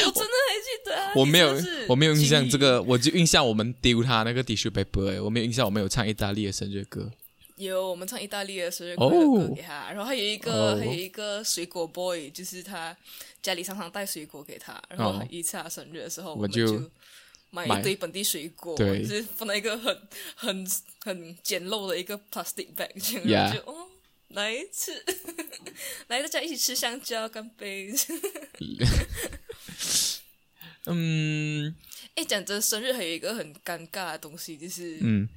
[0.06, 1.12] 我真的还记得啊！
[1.16, 1.56] 我没有
[1.88, 7.11] 我没有印象这个，我就印象我们丢他那个 tissue paper，哎，我没有印象我们有唱意大利的生日歌。
[7.56, 9.08] 有我们唱意大利的生日歌
[9.54, 12.96] 给他，然后还有一个、哦还有一个水果 boy，就是他
[13.42, 16.80] 家里常常带水果给他，然后哦一次他生日的时候，我们就
[17.50, 19.98] 买买一堆本地水果，对就是放在一个很
[20.37, 20.66] 很
[21.00, 23.88] 很简陋的一个 plastic bag，这样然后就哦。
[24.28, 25.04] 来一次，
[26.08, 27.92] 来大家一起吃香蕉，干杯！
[30.86, 31.74] 嗯
[32.14, 35.28] 哎，讲真，生日还有一个很尴尬的东西，就是嗯，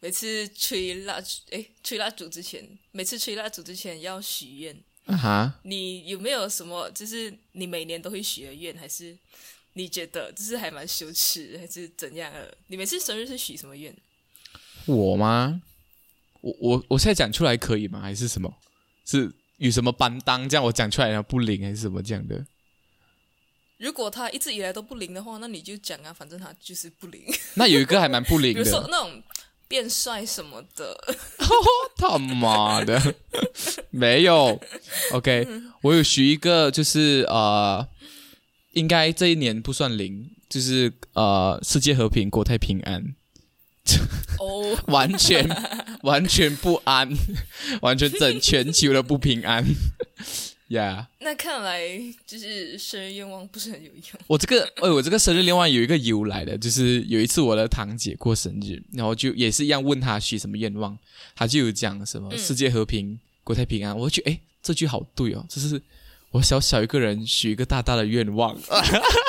[0.00, 4.76] 每次吹蜡烛，哎，吹蜡烛之前，每次吹蜡烛之前要许愿。
[5.06, 9.16] 啊哈，你有没有什么，就是你每年都会许的愿，还是
[9.74, 12.56] 你觉得就是还蛮羞耻，还是怎样的？
[12.68, 13.94] 你每次生日是许什么愿？
[14.86, 15.60] 我吗？
[16.44, 18.00] 我我我现在讲出来可以吗？
[18.00, 18.52] 还是什么？
[19.06, 22.44] 是有什么班当这样我讲出来然后不灵还是什么这样的？
[23.78, 27.22] 如果他一直以来都不灵的话，那你就讲啊，反正他就是不灵。
[27.54, 29.22] 那有一个还蛮不灵比如说的，那种
[29.66, 30.96] 变帅什么的，
[31.96, 33.14] 他妈的，
[33.90, 34.60] 没有。
[35.12, 35.46] OK，
[35.82, 37.86] 我有许一个，就是呃，
[38.72, 43.16] 应该这一年不算零，就是呃，世界和平，国泰平安，
[44.38, 45.48] 哦，完全
[46.02, 47.08] 完全不安，
[47.80, 49.64] 完全整全球的不平安。
[50.68, 51.82] 呀、yeah.，那看来
[52.26, 54.02] 就是生日愿望不是很有用。
[54.26, 60.98] 我这个，哎，我这个生日愿望有一个由来的，就是有一次我的堂姐过生日，然后就也是一样问她许什么愿望，
[61.36, 65.80] 她就有讲什么嗯世界和平、国泰平安，我就觉得哎，这句好对哦，就是
[66.34, 68.58] 我小小一个人许一个大大的愿望，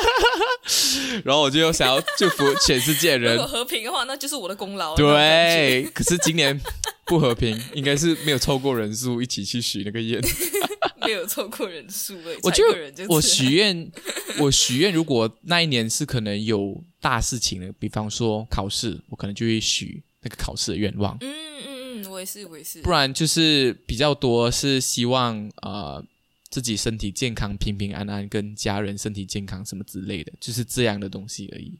[1.23, 4.95] 然后我就想要祝福全世界人如果，和平的话，那就是我的功劳。
[4.95, 6.59] 对，可是今年
[7.05, 10.19] 不和平，应该是没有凑够人数一起去许那个愿。
[11.05, 13.91] 没有凑够人数诶，我一个人就得我是许愿，
[14.39, 21.15] 我许愿，如果那一年是可能有大事情的，比方说考试，我可能就会许那个考试的愿望。
[21.21, 21.31] 嗯
[21.67, 22.81] 嗯嗯，我也是，我也是。
[22.81, 26.03] 不然就是比较多是希望呃
[26.55, 31.77] 自己身体健康、平平安安，跟家人身体健康什么之类的，就是这样的东西而已。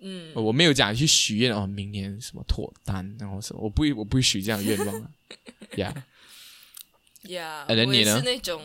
[0.00, 5.10] 嗯，我没有讲去许愿哦，明年什么脱单，然后什么，我不会，我不会许这样的愿望啊。
[5.78, 6.06] 呀，
[7.28, 8.60] 呀，哎那我也你呢是那种，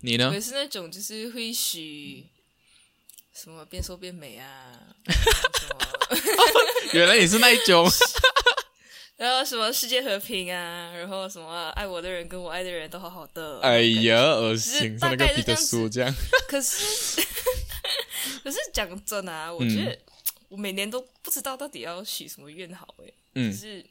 [0.00, 0.40] 你呢我也？
[0.40, 2.26] 是那种，就是会许
[3.32, 4.96] 什么变瘦变美啊，
[6.92, 7.88] 原来你是那一种。
[9.18, 13.60] 然后什么世界和平啊，然后什么爱我的人跟我爱的人都好好的。
[13.62, 16.14] 哎呀，恶心，大像那个彼得概是这样。
[16.46, 17.20] 可是，
[18.44, 19.98] 可是讲真的啊，我嗯觉得
[20.48, 23.84] 我每年都不知道到底要许什么愿好诶，嗯就，是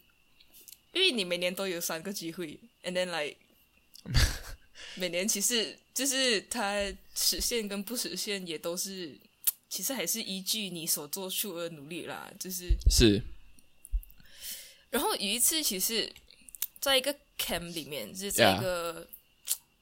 [0.93, 3.35] 因为你每年都有三个机会，and then like
[4.95, 6.81] 每年其实就是它
[7.13, 9.13] 实现跟不实现也都是，
[9.69, 12.31] 其实还是依据你所做出的努力啦。
[12.39, 13.21] 就是，是，
[14.97, 16.11] 然后有一次，其实
[16.79, 19.07] 在一个 camp 里面，就是在一个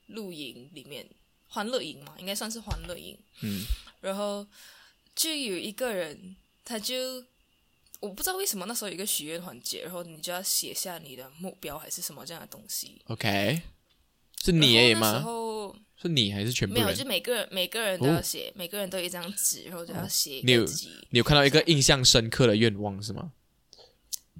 [0.07, 1.07] 露营里面，
[1.47, 3.17] 欢乐营嘛，应该算是欢乐营。
[3.41, 3.63] 嗯，
[4.01, 4.45] 然后
[5.15, 7.23] 就有一个人，他就
[8.01, 13.01] 我不知道为什么那时候有一个许愿环节，然后你就要写下你的目标还是什么这样的东西。
[13.05, 13.61] OK，
[14.43, 17.05] 是你而已然后是你还是全部没有，就？
[17.05, 20.57] 每个人每个人都要写，每个人都有一张纸，然后就要写一你。
[21.11, 23.31] 你有看到一个印象深刻的愿望是吗？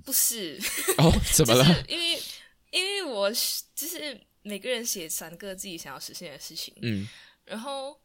[0.06, 0.58] 不是，
[1.00, 1.66] 哦，怎么了？
[1.66, 2.22] 就是因为
[2.72, 7.08] 因为我是就是每个人写三个自己想要实现的事情，嗯。
[7.44, 8.00] 然后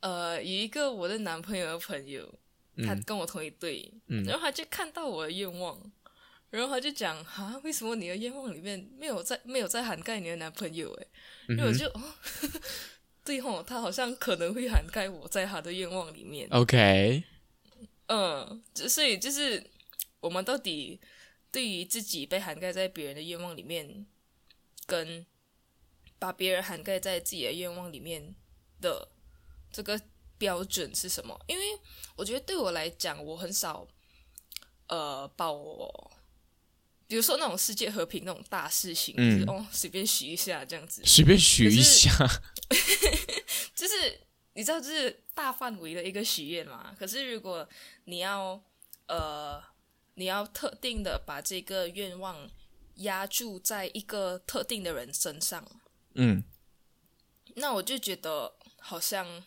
[0.00, 2.26] 呃，有一个我的男朋友的朋友，
[2.84, 3.02] 他嗯。
[3.04, 4.24] 跟我同一队，嗯。
[4.24, 5.80] 然后他就看到我的愿望，
[6.50, 10.92] 然后他就讲哈，为什么你的愿望里面没有在没有在涵盖你的男朋友？
[10.94, 11.08] 诶，
[11.48, 12.14] 嗯哼然后我就、哦，
[13.24, 17.22] 对吼，他好像可能会涵盖我在他的愿望里面，，OK，
[18.06, 19.64] 嗯，就所以就是
[20.20, 21.00] 我们到底
[21.56, 24.04] 对于自己被涵盖在别人的愿望里面
[24.84, 25.24] 跟
[26.18, 28.34] 把别人涵盖在自己的愿望里面
[28.82, 29.08] 的
[29.72, 29.98] 这个
[30.36, 31.34] 标准是什么？
[31.46, 31.64] 因为
[32.14, 33.88] 我觉得对我来讲，我很少
[34.88, 36.12] 呃把我。
[37.08, 42.10] 比如说那种世界和平那种大事情，嗯就是哦随便许一下这样子，随便许一下，
[43.74, 44.20] 就是
[44.52, 46.94] 你知道，就是大范围的一个许愿嘛。
[46.98, 47.66] 可是如果
[48.04, 48.62] 你要
[49.06, 49.62] 呃，
[50.16, 52.50] 你要特定的把这个愿望
[52.96, 55.64] 压注在一个特定的人身上，
[56.14, 56.42] 嗯
[57.54, 59.44] 那我就觉得好像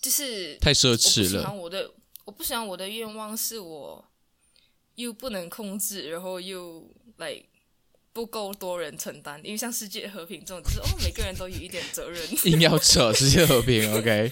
[0.00, 1.44] 就是太奢侈了。
[1.44, 1.92] 欢我的，
[2.24, 4.04] 我不喜欢我的愿望是我
[4.94, 7.42] 又不能控制，然后又来。
[8.14, 12.24] 不够多人承担，因为像世界和平这种，就是 哦，每个人都有一点责任。
[12.44, 14.30] 硬要扯世界和平，OK？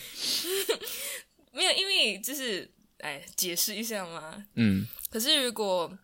[1.50, 2.70] 没有，因为就是
[3.03, 4.46] 哎，解释一下吗。
[4.55, 5.96] 嗯可是如果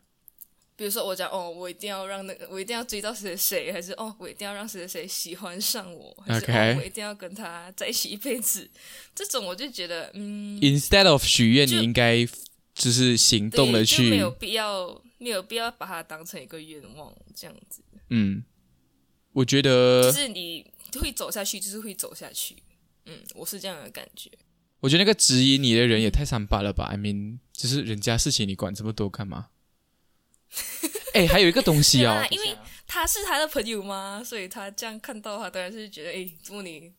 [0.76, 6.46] 比如说我讲哦，我一定要让那个，我一定要追到谁谁谁，还是哦，我一定要让谁谁谁喜欢上我，还是
[6.78, 8.70] 我一定要跟他在一起一辈子，
[9.14, 12.24] 这种我就觉得嗯，，instead of 许愿，你应该
[12.74, 17.82] 就是行动的去，就没有，必要，没有必要把它当成一个愿望这样子。
[18.10, 18.44] 嗯，
[19.32, 20.70] 我觉得就，是你
[21.00, 22.56] 会走下去，就是会走下去。
[23.06, 24.30] 嗯，我是这样的感觉。
[24.80, 29.48] 我觉得那个质疑你的人也太三八了吧？I mean，就是人家事情你管这么多干嘛？
[31.14, 32.56] 哎，还有一个东西哦因为
[32.86, 36.92] 他是他的朋友嘛，所以他这样看到他，当然是觉得，哎，怎么你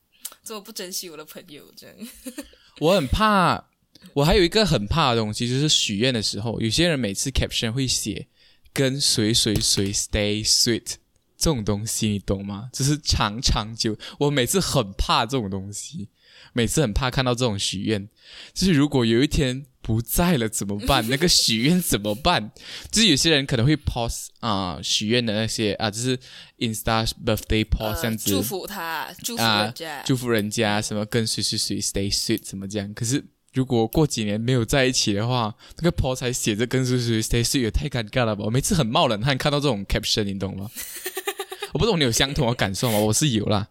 [0.43, 1.63] 怎么不珍惜我的朋友？
[1.75, 1.95] 这样，
[2.79, 3.69] 我很怕，
[4.13, 8.27] 我还有一个很怕的东西，就是许愿的时候，有些人每次 caption 会写
[8.73, 10.95] “跟谁谁谁 stay sweet”
[11.37, 12.69] 这种东西，你懂吗？
[12.73, 13.97] 就是长长久。
[14.19, 16.09] 我每次很怕这种东西，
[16.53, 18.07] 每次很怕看到这种许愿，
[18.53, 21.07] 就是如果有一天不在了怎么办？
[21.09, 22.51] 那个许愿怎么办？
[22.91, 26.17] 就是有些人可能会 post 啊、许愿的那些啊，就是
[26.59, 30.03] Insta birthday post 这样祝福他，祝福啊人家。
[30.05, 32.93] 祝福人家什么跟谁谁谁 stay sweet 怎么这样？
[32.93, 33.23] 可是
[33.53, 38.43] 如果过几年没有在一起的话，那个 post 才写着跟谁谁 stay sweet 也太尴尬了吧！
[38.45, 40.69] 我每次很冒冷汗看到这种 caption，你懂吗？
[41.73, 42.97] 我不懂你有相同的感受吗？
[42.99, 43.67] 我是有啦，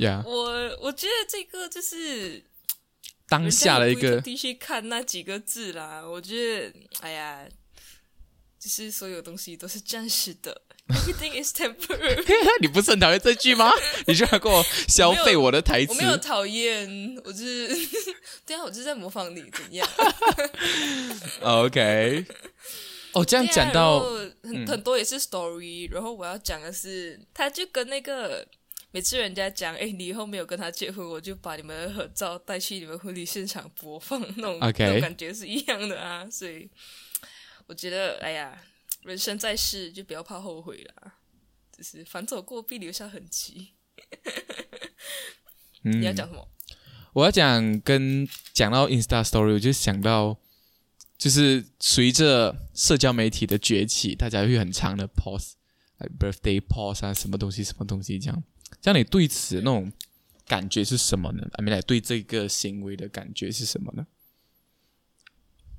[0.00, 2.44] 呀、我我觉得这个就是
[3.28, 6.02] 当下的一个人家也不会特地去看那几个字啦。
[6.06, 7.46] 我觉得，哎呀，
[8.58, 12.24] 就是所有东西都是暂时的，everything is temporary。
[12.60, 13.72] 你不是很讨厌这句吗？
[14.06, 17.68] 你居然跟我消费我的台词我没，有讨厌，我就是
[18.46, 19.88] 对啊，我就是在模仿你，怎样
[21.40, 22.26] ？OK。
[23.12, 24.00] 哦，这样讲到，
[24.42, 28.46] 很、很多也是 story，然后我要讲的是，他就跟那个
[28.90, 36.28] 每次人家讲，哎，你以后没有跟他结婚，我就把你们的合照带去你们婚礼现场播放，那种 OK 那种感觉是一样的啊。
[36.30, 36.70] 所以
[37.66, 38.58] 我觉得，哎呀，
[39.02, 41.14] 人生在世就不要怕后悔啦，
[41.76, 43.74] 就是反走过必留下痕迹。
[45.84, 46.48] 嗯你要讲什么？
[47.12, 50.38] 我要讲跟讲到 Insta Story，我就想到，
[51.18, 58.42] 就是随着社交媒体的崛起，大家会很长的 post，like birthday pause 啊，什么东西什么东西这样。
[58.80, 59.92] 这样你对此那种
[60.46, 64.06] 感觉是什么呢？I mean，like, 对这个行为的感觉是什么呢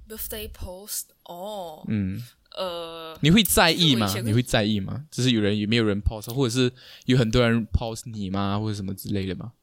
[0.07, 2.23] ？birthday post 哦，嗯，
[2.55, 5.05] 呃，你会在意吗你会在意吗？
[5.11, 6.71] 就是有人有没有人 post，或者是
[7.05, 9.53] 有很多人 post 你吗，或者什么之类的吗？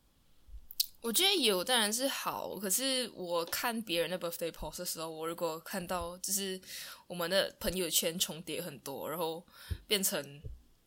[1.02, 6.60] 我觉得有当然是好，可是我看别人的 birthday post 的时候，我如果看到就是
[7.06, 9.46] 我们的朋友圈重叠很多，然后
[9.86, 10.40] 变成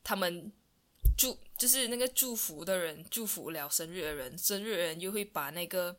[0.03, 0.51] 他们
[1.17, 5.95] 祝就是那个祝福的人祝福了生日的人，生日的人又会把那个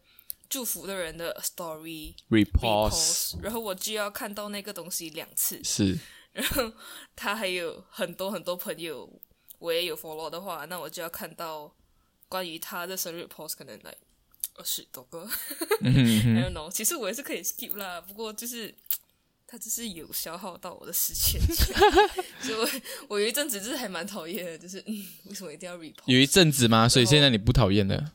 [0.49, 5.99] 祝福的人的 story repost 然后我就要看到那个东西两次，是。
[6.33, 6.73] 然后
[7.15, 9.21] 他还有很多很多朋友，
[9.59, 11.75] 我也有 follow 的话，那我就要看到
[12.29, 13.95] 关于他的生日 post 可能来
[14.55, 15.29] 二十多个
[15.83, 16.71] ，I don't know。
[16.71, 18.73] 其实我也是可以 skip 啦，不过就是
[19.51, 21.41] 他就是有消耗到我的时间，
[22.41, 22.71] 所以我
[23.09, 26.03] 我有一阵子就是还蛮讨厌的，就是嗯，为什么一定要 repost？
[26.07, 26.89] 有一阵子吗？
[26.89, 28.13] 所以现在你不讨厌了？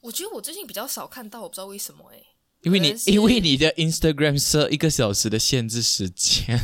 [0.00, 2.22] 我觉得我最近比较少看到，我不知道为什么哎、
[2.62, 6.58] 因为你因为你的 Instagram 设一个小时的限制时间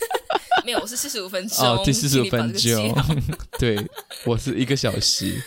[0.66, 3.22] 没有，我是四十五分钟，哦，第四十五分钟
[3.58, 3.78] 对
[4.26, 5.42] 我是一个小时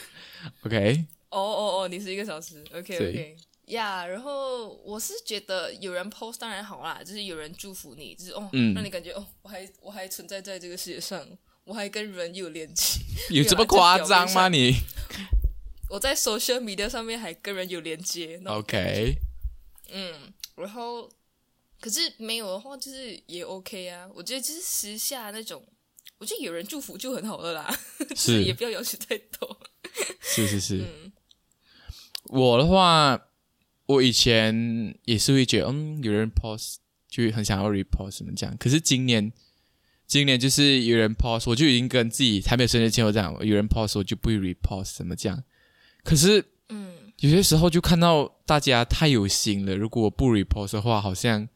[0.64, 3.38] ，OK，哦哦哦，你是一个小时，OK 对 OK。
[3.68, 11.26] 呀然后我是觉得有人 post 当然好啦，就是有人祝福你，就是哦，嗯让你感觉哦，我还我还存在在这个世界上，
[11.64, 13.00] 我还跟人有连接，
[13.36, 14.50] 有这么夸张吗？
[14.50, 14.74] 你
[15.90, 19.16] 我在 social media 上面还跟人有连接，OK？
[19.92, 21.10] 嗯，然后
[21.80, 24.10] 可是没有的话，就是也 OK 啊。
[24.14, 25.64] 我觉得就是时下那种，
[26.20, 27.80] 我我觉得有人祝福就很好了啦，
[28.18, 29.60] 是也不要要求太多。
[30.20, 30.78] 是是是。
[30.80, 31.12] 嗯
[32.30, 33.28] 我的话，
[33.88, 36.76] 我以前也是会觉得，嗯，有人 post
[37.08, 38.56] 就很想要 repost 什么这样。
[38.58, 39.32] 可是今年，
[40.08, 45.44] 今年就是有人 post，我就已经跟自己还没有生日前我这样，有人 post 我就不会 repost 什么这样。
[46.04, 51.48] 可是嗯，有些时候就看到大家太有心了，如果我不 repost 的话，好像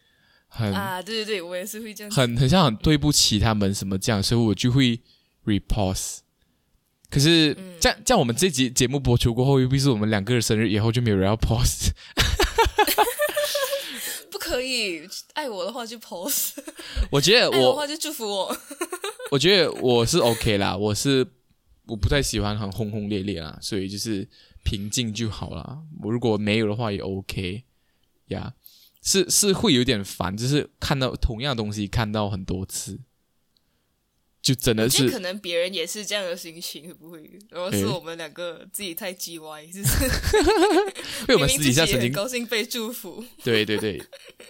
[0.48, 2.12] 很、啊，对对对，我也是会这样。
[2.12, 5.02] 很很像很对不起他们什么这样，所以我就会
[5.46, 6.20] repost。
[7.10, 11.90] 可是嗯这样这样，我们这集节目播出过后，又必是我们两个人生日以后就没有人要 post。
[14.32, 16.52] 不可以爱我的话就 pose，
[17.12, 18.58] 我觉得我 爱我的话就祝福我。
[19.32, 21.26] 我觉得我是 OK 啦，我是
[21.86, 24.28] 我不太喜欢很轰轰烈烈啦，所以就是
[24.64, 25.80] 平静就好啦。
[26.02, 27.64] 我如果没有的话也 OK
[28.28, 28.54] 呀，
[29.04, 33.00] 是是会有点烦，就是看到同样的东西看到很多次，
[34.42, 37.22] 就真的是可能别人也是这样的心情，会不会？
[37.50, 40.06] 然后是我们两个自己太叽歪，就是
[41.28, 43.24] 因为 我们私底下曾经高兴被祝福。
[43.44, 44.02] 对对对，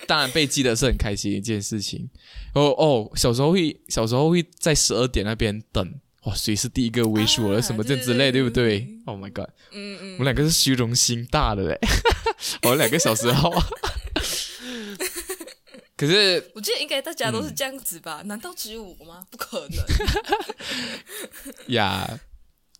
[0.05, 2.07] 当然被记得是很开心一件事情。
[2.53, 5.93] 哦哦，小时候会小时候会在十二点那边等，
[6.25, 11.77] 哇，谁是第一个微数了、啊什么这之类，对不对？Oh my god，嗯嗯我们两个是虚荣心大的嘞，
[12.63, 13.51] 我们两个小时候。
[15.99, 18.21] 可是我觉得应该大家嗯都是这样子吧？
[18.23, 19.27] 难道只有我吗？
[19.29, 19.85] 不可能。
[21.75, 22.17] 呀，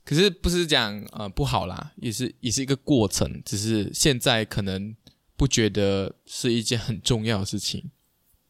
[0.06, 4.96] 可是不是讲呃不好啦，也是也是一个过程，只是现在可能
[5.36, 7.92] 不觉得是一件很重要的事情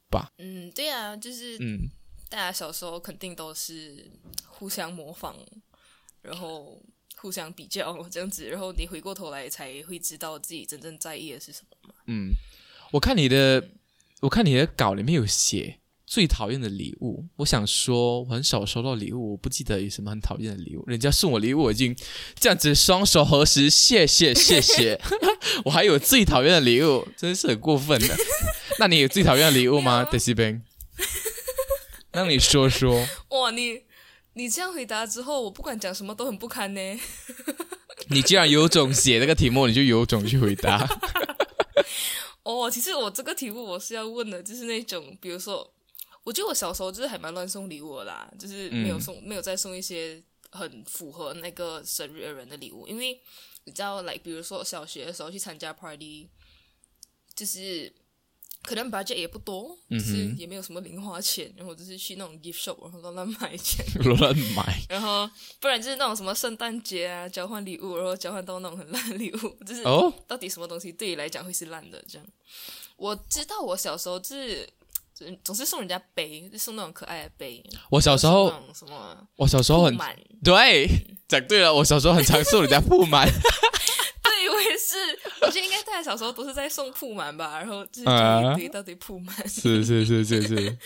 [0.07, 0.31] 吧。
[0.37, 1.89] 嗯，对啊，就是嗯，
[2.29, 4.11] 大家小时候肯定都是
[4.45, 5.35] 互相模仿，
[6.21, 6.79] 然后
[7.15, 11.95] 互相比较这样子，然后你回过头来才会知道自己真正在意的是什么嘛。
[12.05, 12.29] 嗯，
[12.91, 13.67] 我看你的，
[14.21, 17.25] 我看你的稿里面有写最讨厌的礼物。
[17.37, 20.83] 我想说，我很少收到礼物，我不记得有什么很讨厌的礼物。
[20.87, 21.95] 人家送我礼物，我已经
[22.37, 24.99] 这样子双手合十，谢谢 谢谢。
[25.65, 28.15] 我还有最讨厌的礼物，真是很过分的。
[28.79, 30.63] 那你有最讨厌的礼物吗 e b e n
[32.11, 33.07] 让你说说。
[33.29, 33.83] 哇，你
[34.33, 36.81] 你这样回答之后，我不管讲什么都很不堪呢。
[38.09, 40.87] 你既然有种写这个题目，你就有种去回答。
[42.49, 45.71] 哦，其实我这个题目我是要问的，就是那种，比如说，
[46.23, 53.21] 我觉得我小时候就是还蛮乱送礼物的啦，就是没有送，没有再送一些很符合那个生日的人的礼物，因为
[53.65, 56.27] 你知道，来，比如说我小学的时候去参加 party，
[57.35, 57.93] 就是
[58.69, 65.27] 可能 budget 也不多，就是也没有什么零花钱，然后就是去那种 gift shop，然后乱乱买钱， 乱买，然后
[65.59, 71.99] 不然就是那种什么圣诞节啊，交换礼物，然后交换到那种很烂的礼物， 就是哦，到底什么东西对你来讲会是烂的？
[72.07, 72.27] 这样，
[72.95, 74.69] 我知道我小时候就是
[75.15, 77.63] 总总是送人家杯，就送那种可爱的杯。
[77.89, 80.87] 我小时候什么我小时候很满，对，
[81.27, 83.27] 讲对了，我小时候很常送人家铺满。
[84.39, 84.95] 对我也是，
[85.41, 90.77] 我觉得应该大家小时候都是在送铺满吧，然后就是一堆到底铺满，是是是是是，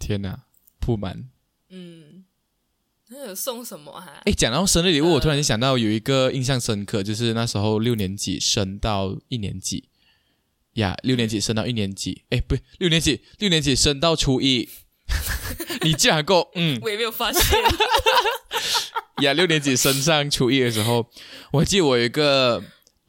[0.00, 0.40] 天哪，
[0.80, 1.28] 铺满！
[1.68, 2.24] 嗯，
[3.08, 9.88] 那有送什么哈、哎，讲到生日礼物，呃我突然就想到有一个印象深刻，就是那时候六年级升到一年级
[10.72, 14.68] 呀，六年级升到一年级，哎，不，六年级六年级升到初一，
[15.82, 17.42] 你竟然够嗯我也没有发现，
[19.22, 21.08] 呀，六年级升上初一的时候，
[21.52, 22.60] 我记得我有一个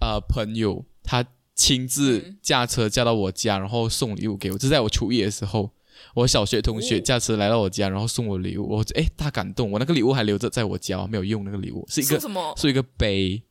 [0.02, 1.26] 呃朋友，他
[1.56, 4.58] 亲自嗯驾车驾到我家，然后送礼物给我。
[4.58, 5.72] 就在我初一的时候，
[6.16, 9.72] 我小学同学哦驾车来到我家，然后送我礼物，我哎大感动。
[9.72, 12.54] 我那个礼物还留着在我家，没有用那个礼物，是一个送什么？
[12.58, 13.44] 是一个杯，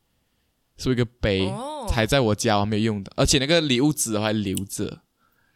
[0.76, 5.02] 是一个杯，哦还在我家，我没有用的，而且那个礼物纸我还留着，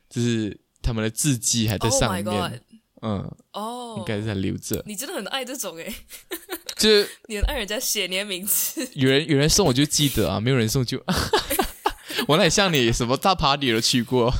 [0.08, 2.62] 就是他们的字迹还在 Oh 上面！
[3.04, 5.94] 嗯，哦，应该是还留着，你真的很爱这种诶，
[6.76, 7.08] 就是。
[7.28, 11.02] 你很爱人家写你的名字， 有人有人送我就记得啊，没有人送就，
[12.28, 14.32] 我哪里像你什么大 party 都去过？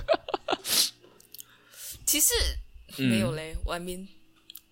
[2.06, 2.32] 其实
[2.98, 4.06] 嗯没有嘞，我 I mean，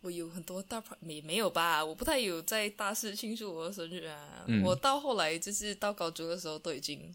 [0.03, 1.85] 我有很多大 part 没没有吧？
[1.85, 4.45] 我不太有在大肆庆祝我的生日啊。
[4.47, 7.15] 嗯我到后来就是到高中的时候都已经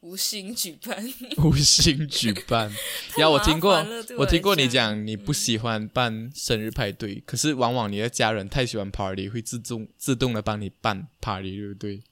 [0.00, 1.12] 无心举办。
[1.38, 2.72] 无心举办。
[3.10, 12.02] 太 呀，我听过我我听过你讲你不喜欢办生日派对，可是往往你的家人太喜欢 party，会自动自动的帮你办 party，对不对？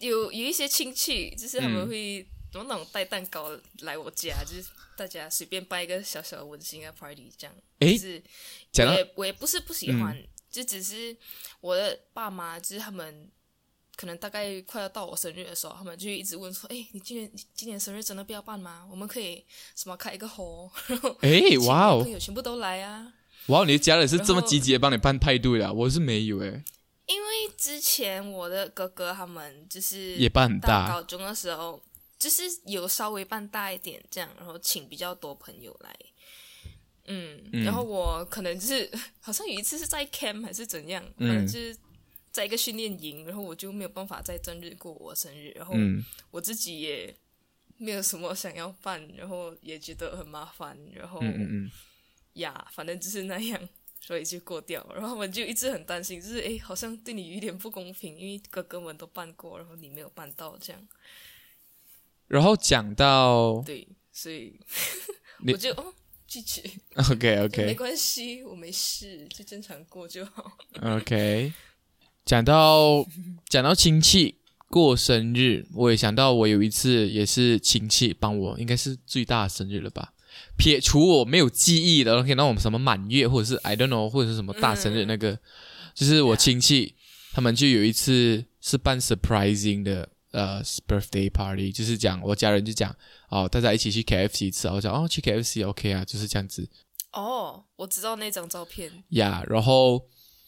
[0.00, 7.54] 有有一些亲戚，就是他们嗯会怎么那种带蛋糕来我家，就是大家随便办一个小小的温馨的 party 这样。
[7.80, 8.22] 诶就是
[8.70, 10.16] 讲也我也不是不喜欢，
[10.50, 11.16] 就只是
[11.60, 13.28] 我的爸妈，就是他们
[14.00, 18.86] 可能大概快要到我生日的时候，他们就一直问说：“哎，你今年你今年生日真的不要办吗？
[18.90, 19.44] 我们可以
[19.76, 22.00] 什么开一个活，然 后诶， 请哇哦。
[22.02, 23.12] 朋，友全部都来啊。”
[23.48, 26.64] 哇，你的家人是这么积极的帮你办派对的，我是没有诶，
[27.04, 27.28] 因为
[27.58, 31.78] 之前我的哥哥他们就是也办很大，高中的时候，
[32.18, 35.94] 就是有稍微办大一点这样，然后请比较多朋友来。
[37.04, 37.64] 嗯，嗯。
[37.64, 38.90] 然后我可能就是
[39.20, 41.28] 好像有一次是在 camp 还是怎样，嗯。
[41.28, 41.76] 反正就是
[42.30, 46.04] 在一个训练营，然后我就没有办法在正日过我生日，然后嗯。
[46.30, 47.14] 我自己也
[47.76, 51.70] 没有什么想要办，然后也觉得很麻烦，然后嗯嗯嗯，
[52.34, 53.68] 呀，反正就是那样，
[54.00, 54.86] 所以就过掉。
[54.94, 60.88] 然后我们就一直很担心，就是诶，好像对你有点不公平，因为哥哥们都办过，然后你没有办到，这样。
[62.28, 64.60] 然后讲到对，所以
[65.46, 65.92] 我就哦
[66.28, 66.62] 拒绝。
[67.10, 70.56] OK OK 没关系，我没事，就正常过就好。
[70.80, 71.52] OK，
[72.24, 73.04] 讲到
[73.48, 74.36] 讲到亲戚
[74.68, 80.12] 过生日，我也想到我有一次也是亲戚帮我，应该是最大的生日了吧。
[80.56, 85.38] 撇除我没有记忆的，，OK，那我们什么满月，或者是 I don't know，或者是什么大生日嗯那个，
[85.94, 86.94] 就是我亲戚
[87.32, 92.94] 他们就有一次是办 surprising 的呃 birthday party，就是讲我家人就讲
[93.30, 96.68] 哦，大家一起去 KFC 吃啊，我讲哦去 KFC OK 啊，就是这样子。
[97.12, 100.00] 哦，我知道那张照片，呀然后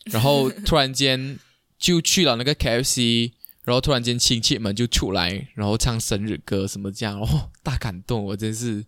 [0.04, 1.36] 然后突然间
[1.82, 3.32] 就去了那个 KFC，
[3.64, 8.84] 然后突然间亲戚们就出来，然后唱生日歌什么这样，哦， 大感动，我真是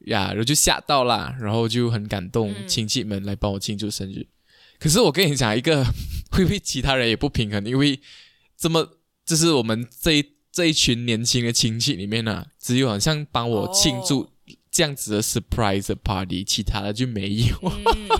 [0.00, 4.26] 呀，然后就吓到啦，然后就很感动，嗯亲戚们来帮我庆祝生日。
[4.78, 5.82] 可是我跟你讲一个，
[6.30, 7.64] 会不会其他人也不平衡？
[7.64, 7.98] 因为
[8.54, 14.30] 这么就是我们这一这一群年轻的亲戚里面呢、只有好像帮我庆祝哦
[14.80, 17.72] 这样子的 surprise party，其他的就没有。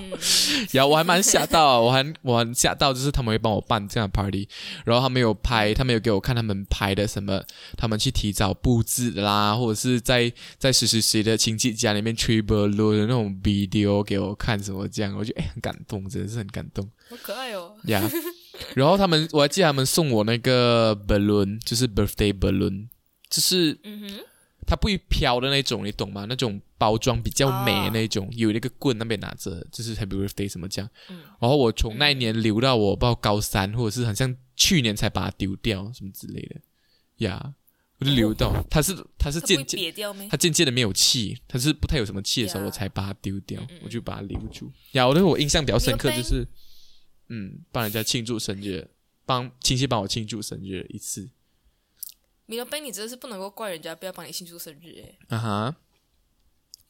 [0.73, 4.47] 然后我还蛮吓到，我还我很吓到，就是他们会帮我办这样的 party，
[4.85, 7.43] 然后他们有拍，他们有给我看他们拍的什么，
[7.79, 17.75] 他们去提早布置的啦，或者是在在谁谁谁的亲戚家里面吹 balloon 的那种 video 给我看什么这样，我就哎很感动，真的是很感动好可爱哦。
[17.85, 18.07] 呀。
[18.75, 22.89] 然后他们我还记得他们送我那个 balloon，就是 birthday balloon，
[23.31, 24.21] 就是嗯哼，
[24.67, 26.27] 它不会飘的那种，你懂吗？
[26.29, 30.91] 那种包装比较美那种，有那个棍那边拿着，就是 Happy Birthday 什么这样。
[31.09, 36.61] 嗯然后我从那一年留到我报高三，或者是好像去年才把它丢掉什么之类的
[37.27, 37.55] 呀
[37.99, 38.65] 我就留到。
[38.71, 39.93] 它是它是渐渐？
[40.29, 44.71] 它渐渐的没有气，它是不太有什么气的时候，我才把它丢掉嗯嗯，我就把它留住。
[44.93, 46.47] 呀，我对我印象比较深刻就是，
[47.29, 48.89] 嗯，帮人家庆祝生日，
[49.27, 51.29] 帮亲戚帮我庆祝生日一次。
[52.51, 55.17] 米罗贝，你真的是不能够怪人家不要帮你庆祝生日诶。
[55.29, 55.77] 啊哈，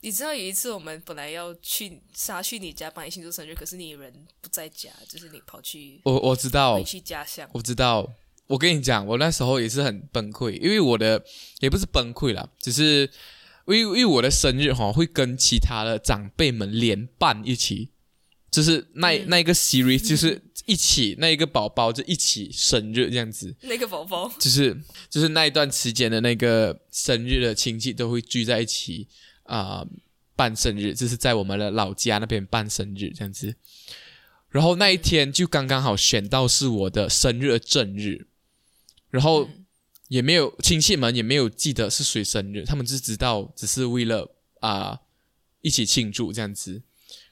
[0.01, 7.47] 你知道有一次我们本来要去杀去你家帮你庆祝生日，可是你人不在家，就是你跑去我我知道回，去家乡。
[7.53, 8.11] 我知道，
[8.47, 11.23] 我跟你讲，我那时候也是很崩溃，因为我的
[11.59, 13.11] 也不是崩溃啦，只是
[13.67, 17.91] 因为因为我的生日哈会跟其他的长辈们连办一起，
[18.51, 29.09] 就是那、嗯那一个 series 就是一起那一个宝宝就一起生日这样子，那个宝宝，就是就是那一段时间的那个生日的亲戚都会聚在一起
[29.45, 29.87] 啊、
[30.37, 33.55] 办生日，就是在我们的老家那边办生日这样子。
[34.49, 38.27] 然后那一天就刚刚好选到是我的生日的正日，
[39.11, 39.57] 然后嗯。
[40.11, 44.99] 也没有亲戚们也没有记得是谁生日，他们只知道只是为了啊、
[45.61, 46.83] 一起庆祝这样子。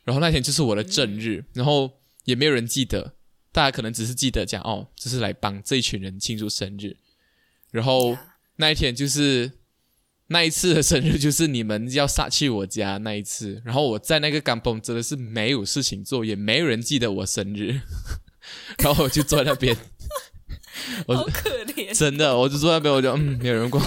[0.04, 1.90] 然后那天就是我的正日，然后
[2.22, 3.16] 也没有人记得，
[3.58, 6.96] 大家可能只是记得讲哦，这是来帮这一群人庆祝生日。
[7.72, 9.50] 然后呀那一天就是
[10.28, 13.60] 那一次的生日，就是你们要杀去我家那一次。
[13.64, 17.80] 然后我在那个港崩真的是没有事情做，也没有人记得我生日，
[18.78, 19.76] 然后我就坐在那边，
[21.08, 21.92] 我好可怜。
[21.92, 23.82] 真的，我就坐在那边，我就嗯，没有人过。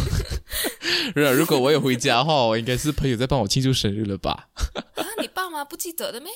[1.16, 4.50] 如 果如果我有回家的话，我应该是朋友在帮我庆祝生日了吧？
[4.96, 6.30] 啊，你爸妈不记得的咩？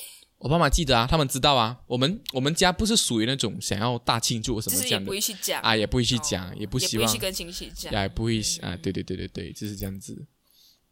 [0.46, 1.76] 我爸妈记得啊，他们知道啊。
[1.88, 7.92] 我们我们家不是属于那种想要大庆祝什么这样的会去讲，啊，也不会去讲，哦也不希望也不会去跟亲戚讲。
[7.92, 10.24] 也不会啊，对对对对对，就是这样子。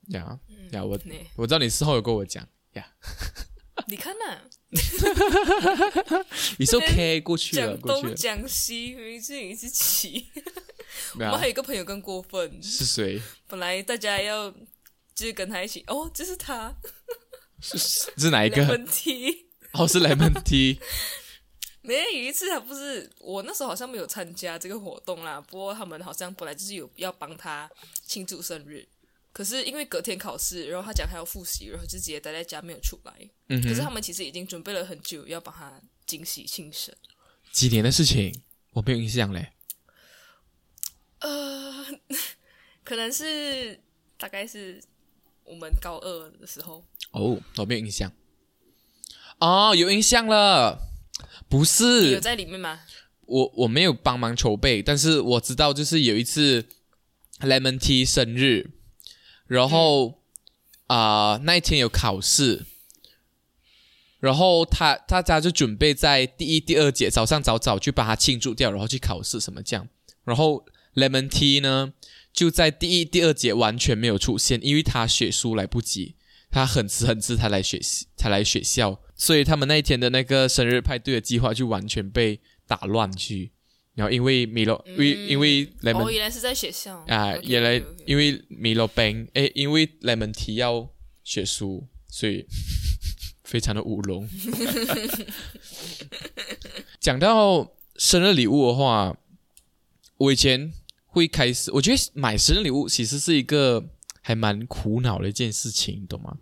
[0.09, 0.37] 呀
[0.73, 2.85] 呀，我呢我知道你事后有跟我讲呀
[3.87, 4.41] 你看呐、
[6.59, 8.09] it's okay，过去了，讲过去了。
[8.09, 10.27] 东讲西，明明是你自己。
[11.15, 13.23] 我们还有一个朋友更过分，是谁？
[13.47, 14.51] 本来大家要
[15.15, 16.75] 就是跟他一起，哦，这是他，
[17.61, 17.79] 是
[18.17, 18.67] 是哪一个？
[18.67, 19.44] 问题。
[19.75, 20.79] 哦，是 lemon tea。
[21.83, 27.71] 没有一次他不是我那时候好像没有参加这个活动啦，不过他们好像本来就是有要帮他
[28.07, 28.89] 庆祝生日，
[29.35, 33.13] 可是因为隔天考试，然后他讲他要复习，然后就直接待在家没有出来。
[33.49, 36.95] 嗯可是他，们其实已经准备了很久，要帮他惊喜庆生。
[37.53, 38.35] 几年的事情，
[38.71, 39.53] 我没有印象嘞。
[41.19, 41.87] 呃，
[42.83, 43.79] 可能是
[44.17, 44.83] 大概是
[45.45, 48.11] 我们高二的时候，哦，我没有印象。
[49.45, 50.79] 哦，有印象了，
[51.51, 52.81] 不是有是在里面吗？
[53.27, 56.67] 我我没有帮忙筹备，但是我知道就是有一次
[57.41, 58.71] Lemon Tea 生日，
[59.47, 60.23] 然后
[60.87, 62.65] 啊、那一天有考试，
[64.21, 69.87] 然后他大家就准备在第一、第二节早上早早去把它庆祝掉，然后去考试什么这样。
[70.25, 70.65] 然后
[70.95, 71.93] Lemon Tea 呢，
[72.33, 76.15] 就在第一、第二节完全没有出现，因为他写书来不及，
[76.55, 83.51] 他很迟很迟才来学习，才来学校，所以他们那一天的那个生日派对的计划就完全被打乱去。
[83.97, 90.89] 然后因为米洛，因为因为 Lemon 哦，原来是在学校啊，原来因为米洛 Bang，诶，因为 Lemon Tea 要
[91.25, 92.47] 学书，所以
[93.43, 94.29] 非常的乌龙。
[97.01, 99.17] 讲到生日礼物的话，
[100.19, 100.73] 我以前
[101.07, 103.85] 会开始，我觉得买生日礼物其实是一个
[104.27, 106.35] 还蛮苦恼的一件事情，你懂吗？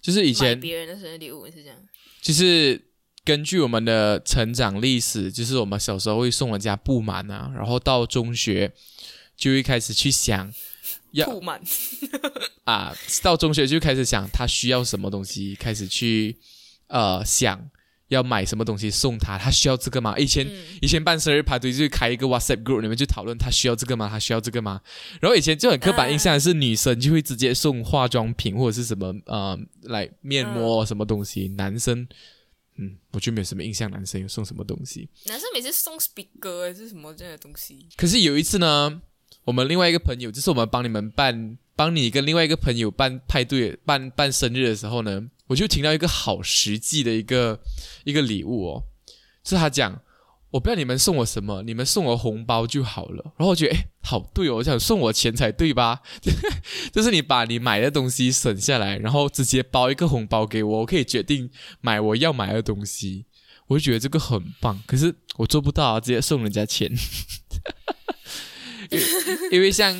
[0.00, 1.76] 就是以前别人的生日礼物是这样，
[2.22, 2.80] 就是
[3.24, 8.72] 根据我们的成长历史，就是我们小时候会送人家布满啊，然后到中学
[9.36, 10.54] 就会开始去想
[11.10, 11.60] 要铺满，
[12.62, 16.36] 啊，到中学就开始想他需要什么东西，开始去
[16.86, 17.68] 呃想
[18.08, 20.16] 要买什么东西送他，他需要这个吗？
[20.16, 20.52] 以前、嗯
[20.82, 24.08] 以前办生日派对就是开一个 WhatsApp group，你们就讨论他需要这个吗？
[24.08, 24.80] 他需要这个吗？
[25.20, 32.06] 然后以前就很刻板印象的是女生就会直接送化妆品或者是什么呃来面膜什么东西，男生
[32.76, 35.08] 嗯我就没有什么印象，男生有送什么东西。
[35.26, 39.00] 男生每次送 speaker 还是什么这样的东西，可是有一次呢，
[39.46, 47.60] 我们另外一个朋友，就是我们帮你们办，帮你跟另外一个朋友办派对、办办生日的时候呢，我就听到一个好实际的一个
[48.02, 48.82] 一个礼物哦，
[49.44, 50.02] 是他讲，
[50.50, 53.22] 我不要你们送我什么，你们送我红包就好了。
[53.36, 56.00] 然后我觉得，哎，好对哦，我想送我钱才对吧？
[56.92, 61.48] 就是你把你买的东西省下来，然后直接包一个红包给我，我可以决定
[61.80, 63.26] 买我要买的东西。
[63.68, 66.92] 我就觉得这个很棒，可是我做不到啊，直接送人家钱。
[68.90, 69.04] 因为
[69.52, 69.92] 因为像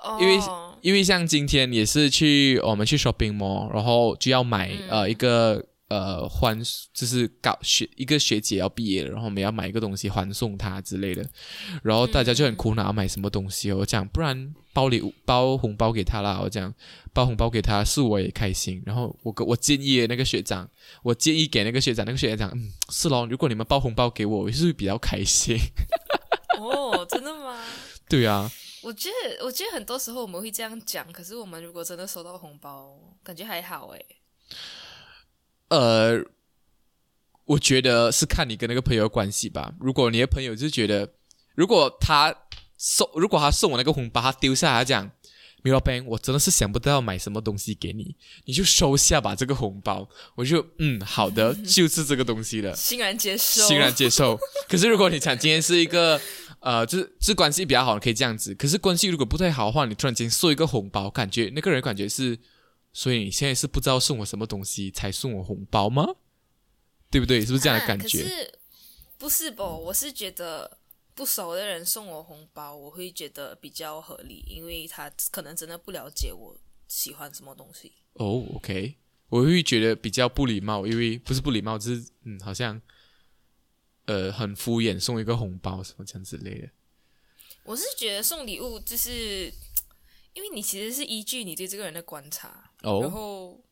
[0.00, 0.38] 哦，因为
[0.82, 6.60] 因为像今天也是去我们去 shopping mall，然后就要买、嗯呃一个呃欢
[6.92, 11.24] 就是搞学一个学姐要毕业了，然后我们要买一个东西欢送她之类的，
[11.82, 16.72] 然后大家就很苦恼要买什么东西哦，我讲不然包礼物包红包给她啦，我讲
[17.12, 20.68] 包红包给她是我也开心，然后我我建议那个学长，
[21.02, 25.56] 我建议给那个学长，那个学长讲嗯是咯，如果你们包红包给我，我是不是比较开心？
[26.58, 27.35] 哦，真的吗？
[28.08, 28.50] 对啊，
[28.82, 34.06] 我觉得，我觉得很多时候我们会这样讲，可是我们如果真的收到红包，感觉还好诶。
[35.68, 36.24] 呃，
[37.44, 39.74] 我觉得是看你跟那个朋友的关系吧。
[39.80, 41.14] 如果你的朋友就觉得，
[41.56, 42.32] 如果他
[42.78, 45.10] 送，如果他送我那个红包，他丢下来他讲，
[45.62, 50.08] 米老板，我真的是想不到买什么东西给你，你就收下吧这个红包。
[50.36, 52.72] 我就嗯，好的， 就是这个东西了。
[52.76, 54.38] 欣然接受，欣然接受。
[54.68, 56.20] 可是如果你讲今天是一个
[56.66, 58.52] 呃，就是就是关系比较好，可以这样子。
[58.56, 62.36] 可是关系如果不太好的话，你突然间送一个红包，感觉那个人感觉是，
[62.92, 66.04] 所以你现在是不知道送我什么东西才送我红包吗？
[67.08, 67.40] 对不对？
[67.40, 68.18] 是不是这样的感啊、可觉？
[68.18, 68.58] 是
[69.16, 69.62] 不是不？
[69.62, 70.78] 我是觉得
[71.14, 76.58] 不熟的人送我红包，我会觉得比较合理，因为他可能真的不了解我
[76.88, 77.92] 喜欢什么东西。
[78.14, 78.96] 哦，OK，
[79.28, 82.82] 我会觉得比较不礼貌，因为不是不礼貌，就是嗯，好像
[84.06, 86.70] 呃很敷衍，送一个红包什么这样之类的。
[87.64, 89.52] 我是觉得送礼物就是，
[90.32, 93.64] 因为你其实是依据你对这个人的观察，然哦，后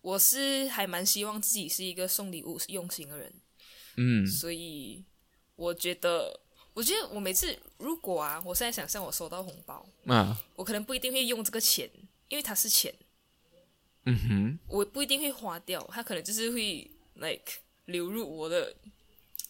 [0.00, 3.32] 我是还蛮希望自己是一个送礼物用心的人，
[3.96, 4.26] 嗯。
[4.26, 5.04] 所以
[5.56, 6.40] 我觉得，
[6.72, 11.90] 我觉得我每次如果啊，我现在想象我收到红包，啊，我可能不一定会用这个钱，
[12.28, 12.94] 因为它是钱，
[14.04, 18.74] 嗯哼，我不一定会花掉，它可能就是会 like 流入我的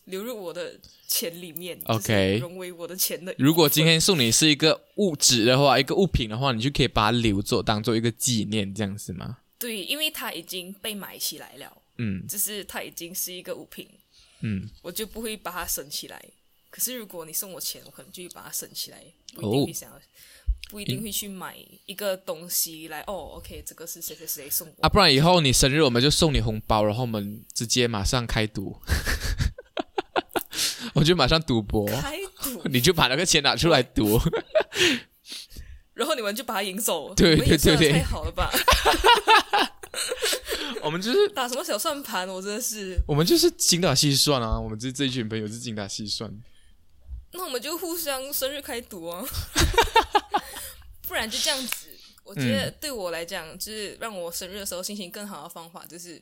[0.05, 3.35] 流入我的钱里面 OK 就是融为我的钱的。
[3.39, 9.39] 如果今天送你是一个物质的话，一个物品的话，你就可以把它留作当做一个纪念，这样子吗？
[9.59, 13.89] 对，因为它已经被买起来了，嗯就是它已经是一个物品，
[14.41, 16.21] 嗯，我就不会把它省起来。
[16.69, 18.99] 可是如果你送我钱，我可能就会把它省起来，
[19.35, 20.01] 不一哦定会想要，
[20.71, 23.03] 不一定会去买一个东西来。
[23.03, 28.81] 哦，OK，这个是谁谁谁送我啊，不然以后你生日我们就送你红包，然后我们直接马上开赌，
[30.95, 34.21] 我就马上赌博，开赌， 你就把那个钱拿出来赌。
[35.95, 37.13] 然后你们就把它赢走。
[37.17, 38.51] 对对对对太好了吧？
[40.83, 42.27] 我们就是打什么小算盘？
[42.29, 42.99] 我真的是。
[43.07, 46.31] 我们就是精打细算啊，我们这这一群朋友是精打细算。
[47.33, 49.25] 那我们就互相生日开赌啊，
[51.07, 51.89] 不然就这样子。
[52.25, 56.21] 我觉得对我来讲，就是让我生日的时候心情更好的方法，就是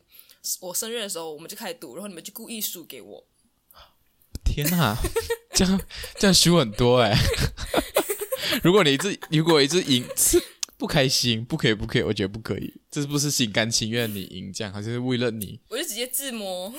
[0.60, 3.24] 我生日的时候我们就开始赌，然后你们就故意输给我。
[4.64, 4.96] 天哪，
[5.54, 5.80] 这样
[6.18, 7.16] 这样输很多哎！
[8.62, 10.42] 如果你一直如果一直赢是
[10.76, 15.60] 不开心，不可以不可以，我觉得不可以，这是不是心甘情愿你赢这样，好像是为了你？
[15.68, 16.72] 我就直接自摸。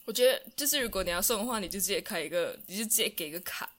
[0.06, 3.70] 我觉得就是如果你要送的话，你就直接开一个，你就直接给一个卡，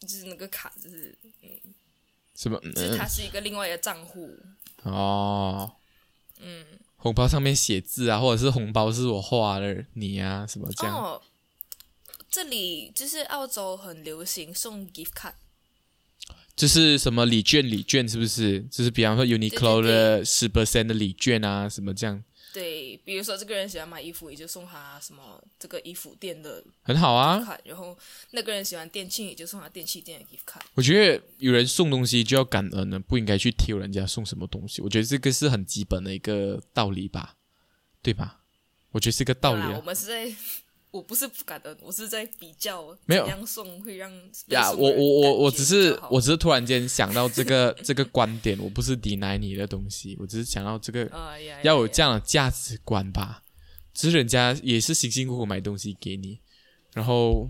[0.00, 1.50] 就是那个卡，就是嗯
[2.34, 2.58] 什么？
[2.74, 4.36] 就是它嗯、是一个另外一个账户。
[4.82, 5.72] 哦，
[6.40, 6.64] 嗯，
[6.96, 10.96] 红包上面写字啊，或者是红包是我画的你啊，什么这样？
[10.96, 11.22] 哦，
[12.30, 15.32] 这里就是澳洲很流行送 gift card，
[16.54, 18.60] 就是什么礼券礼券是不是？
[18.70, 22.22] 就是比方说 Uniqlo 的十 percent 的礼券啊，什么这样，
[22.52, 27.58] 对，比如说这个人喜欢买衣服，也就送他什么这个衣服店的很好啊。
[27.64, 27.96] 然后
[28.30, 30.62] 那个人喜欢电器，也就送他电器店的 gift card。
[30.74, 34.80] 我觉得有人送东西就要感恩呢，不应该去挑人家送什么东西。
[34.80, 37.36] 我觉得这个是很基本的一个道理吧，
[38.02, 38.40] 对吧？
[38.92, 39.82] 我觉得是个道理啊我啊。
[39.84, 40.34] 们是在，
[40.90, 44.10] 我不是不感恩，我是在比较没有怎样送会让
[44.46, 51.10] 被呀，我我我我只是我只是突然间想到这个 这个观点，我不是抵赖你的东西，我只是想到这个
[51.62, 53.42] 要有这样的价值观吧。
[53.92, 56.38] 只是人家也是辛辛苦苦买东西给你，
[56.94, 57.48] 然后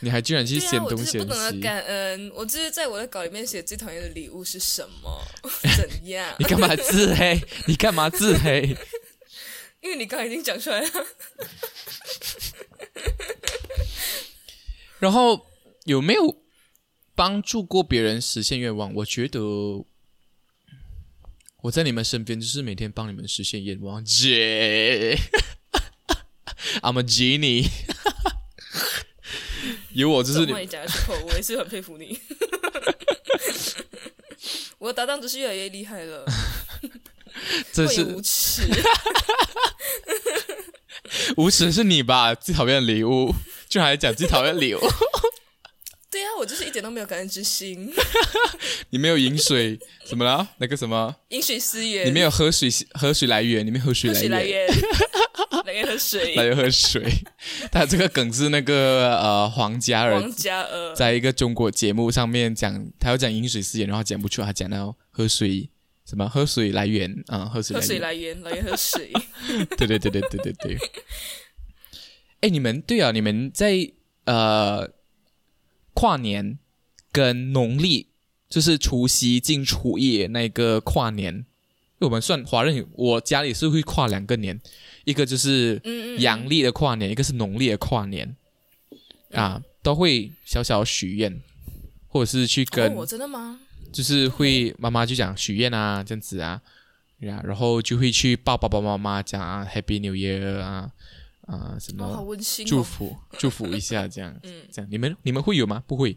[0.00, 2.32] 你还居然去对啊，我就是嫌东嫌西，不懂得感恩。
[2.34, 5.20] 我就是在我的稿里面写最讨厌的礼物是什么？
[5.76, 6.44] 怎样你？
[6.46, 7.38] 干嘛自黑？
[7.66, 8.74] 你干嘛自黑？
[9.80, 10.88] 因为你刚才已经讲出来了。
[14.98, 15.46] 然后
[15.84, 16.42] 有没有
[17.14, 18.92] 帮助过别人实现愿望？
[18.94, 19.40] 我觉得
[21.62, 24.04] 我在你们身边，就是每天帮你们实现愿望。
[24.04, 25.16] 姐，
[26.82, 27.66] I'm a genie。
[29.94, 32.18] 有我就是你你讲的时候，我也是很佩服你。
[34.78, 36.24] 我的搭档只是越来越厉害了，
[37.72, 38.62] 这会有无是耻。
[41.36, 42.34] 无耻是你吧？
[42.34, 43.34] 最讨厌的礼物，
[43.68, 44.80] 居然还讲最讨厌的礼物。
[46.10, 47.92] 对啊，我就是一点都没有感恩之心，
[48.90, 50.48] 你没有饮水，怎么了？
[50.56, 52.06] 那个什么，饮水思源。
[52.06, 54.42] 你没有喝水，喝水来源，你没有喝水来。
[54.42, 54.66] 源，
[55.66, 56.34] 来源喝水。
[56.34, 57.04] 来源喝水，
[57.70, 65.68] 他这个梗是那个呃黄嘉尔黄嘉尔，在一个中国节目上面讲，他要讲饮水思源，然后讲不出，他讲到喝水
[66.08, 69.12] 什么喝水来源啊、喝水喝水来源，来源，喝水。
[69.76, 70.78] 对对对对对对对。
[72.40, 73.92] 哎， 你们对啊，你们在
[74.24, 74.90] 呃
[75.92, 76.58] 跨年
[77.12, 78.08] 跟农历
[78.48, 81.44] 就是除夕进初一那个跨年，因
[81.98, 84.58] 为我们算华人，我家里是会跨两个年，
[85.04, 85.78] 一个就是
[86.20, 88.34] 阳历的跨年，一个是农历的跨年，
[89.32, 91.38] 啊，都会小小许愿，
[92.06, 93.60] 或者是去跟，哦，真的吗？
[93.92, 96.60] 就是会妈妈就讲许愿啊，这样子啊，
[97.20, 100.92] 呀，然后就会去抱爸爸妈妈讲啊，Happy New Year 啊
[101.42, 102.68] 啊什么温馨哦。
[102.68, 105.82] 祝福祝福一下这样， 嗯这样你们你们会有吗？
[105.86, 106.16] 不会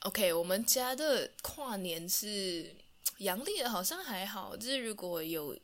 [0.00, 2.74] ，OK，我们家的跨年是
[3.18, 4.56] 阳历的，好像还好。
[4.56, 5.56] 就是如果有，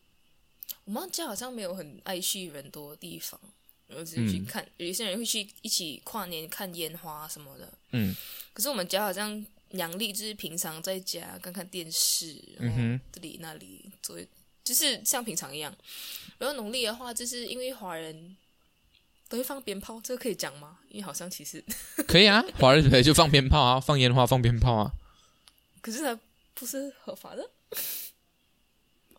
[0.85, 3.41] 我们家好像没有很爱去人多的地方，
[3.87, 4.67] 然后只是去嗯看。
[4.77, 7.73] 有一些人会去一起跨年看烟花什么的。
[7.93, 8.15] 嗯
[8.53, 9.45] 可是我们家好像
[9.75, 14.19] 阳历就是平常在家看看电视，然后嗯哼这里那里做，
[14.65, 15.75] 就是像平常一样。
[16.39, 18.37] 然后农历的话，就是因为华人
[19.29, 20.79] 都会放鞭炮，这个可以讲吗？
[20.89, 21.63] 因为好像其实，
[22.09, 24.93] 可以啊，华人本来就放鞭炮啊， 放烟花放鞭炮啊，
[25.81, 26.19] 可是它
[26.55, 27.51] 不是合法的。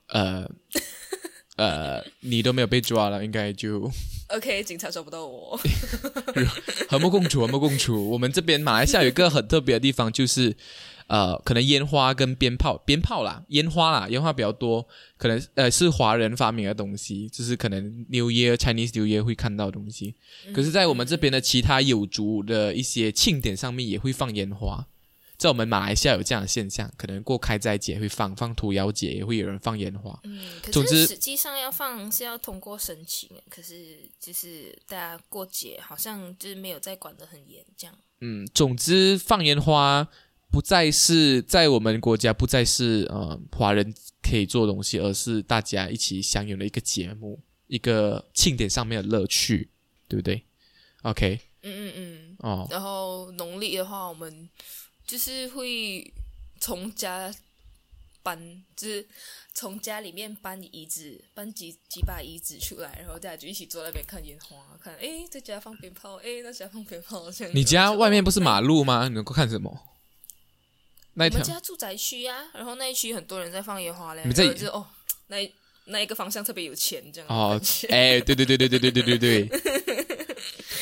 [0.08, 0.50] 呃
[1.56, 3.90] 呃，你都没有被抓了，应该就。
[4.30, 5.60] OK，警察抓不到我。
[6.90, 8.10] 和睦共处，和睦共处。
[8.10, 10.56] 我们这边马来西亚有一个很特别的地方，就是
[11.08, 14.88] 呃，可能烟花跟鞭炮，鞭炮啦，烟花啦，烟花比较多，
[15.18, 20.16] 可能呃是华人发明的东西，就是可能 New Year Chinese New Year 会看到的东西。
[20.54, 24.88] 可是，在我们这边的其他有族的一些庆典上面也会放烟花，
[25.38, 30.18] 在我们马来西亚有这样的现象，可能过开斋节会放，放屠妖节也会有人放烟花。
[30.24, 37.96] 嗯，可总之是实际上要放是要通过申请，可是就是大家过节好像就是没有再管得很严，这样。
[38.22, 40.08] 嗯，总之放烟花
[40.50, 49.70] 不再是在我们国家不再是呃华人可以做的东西，而是大家一起享有的一个节目，一个庆典上面的乐趣，
[50.08, 50.46] 对不对
[51.04, 52.38] ？OK，嗯嗯嗯。
[52.40, 54.50] 哦，然后农历的话，我们
[55.06, 56.14] 就是会
[56.60, 57.34] 从家
[58.24, 59.08] 搬，就是
[59.54, 67.56] 从家里面搬椅子，搬几几把椅子出来，然后大家就一起坐在那边看烟花，看诶，在家放鞭炮，诶，那家放鞭炮，这样。
[67.56, 68.60] 你家外面不是马？
[68.60, 69.08] 路吗？
[69.08, 69.80] 你能够看什么？
[71.14, 74.86] 那一条我们家住宅区呀、然后那一区很多人在放烟花嘞，你们在然后就哦，
[75.28, 75.54] 那一
[75.86, 77.30] 那一个方向特别有钱这样。
[77.30, 79.50] 哦 哎，对对对对对对对对对。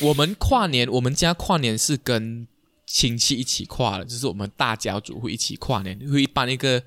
[0.02, 2.48] 我们跨年，我们家跨年是跟
[2.94, 6.80] 亲戚一起跨了，就是我们大家族会一起跨年，会办一个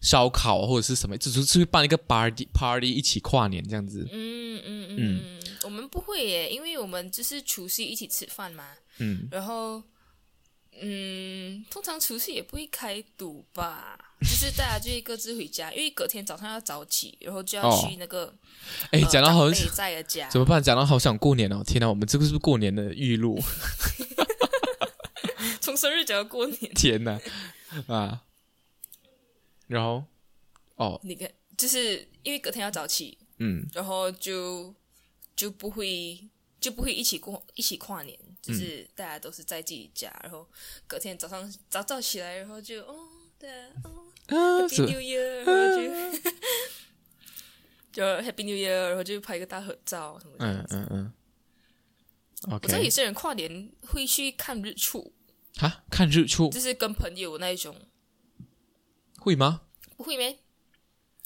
[0.00, 4.06] 烧烤或者是什么，就是是会办一个 party party 一起跨年这样子。
[4.12, 9.82] 嗯嗯嗯嗯，我们不会耶，因为我们就是除夕一起吃饭嘛，嗯，然后
[10.80, 18.32] 嗯，通常除夕也不会开赌吧， 就是大家就会各自回家，因为隔天早上要早起，然后就要哦去那个、
[18.92, 20.62] 哎，呃讲到好长辈在的家，怎么办？
[20.62, 21.64] 讲到好想过年哦！
[21.66, 23.36] 天哪，我们这个是不是过年的预录？
[25.68, 27.20] 从生日讲到过年，天哪，
[27.88, 28.24] 啊！
[29.66, 30.02] 然后，
[30.76, 33.66] 哦，你看，就是因为隔天要早起，嗯。
[33.74, 34.74] 然后就
[35.36, 36.26] 就不会
[36.58, 40.48] 就不会一起过一起跨年，就是大家都是在自己家，然后
[40.86, 43.06] 隔天早上早早起来，然后就哦
[43.38, 46.30] 对啊哦啊，Happy New Year，然后就
[47.92, 50.76] 就 Happy New Year，然后就拍一个大合照什么的嗯嗯子。
[50.76, 51.12] 嗯嗯
[52.52, 55.12] 我知道有些人跨年会去看日出，
[55.58, 57.74] 哈，看日出就是跟朋友那一种，
[59.18, 59.62] 会吗？
[59.96, 60.38] 不会没？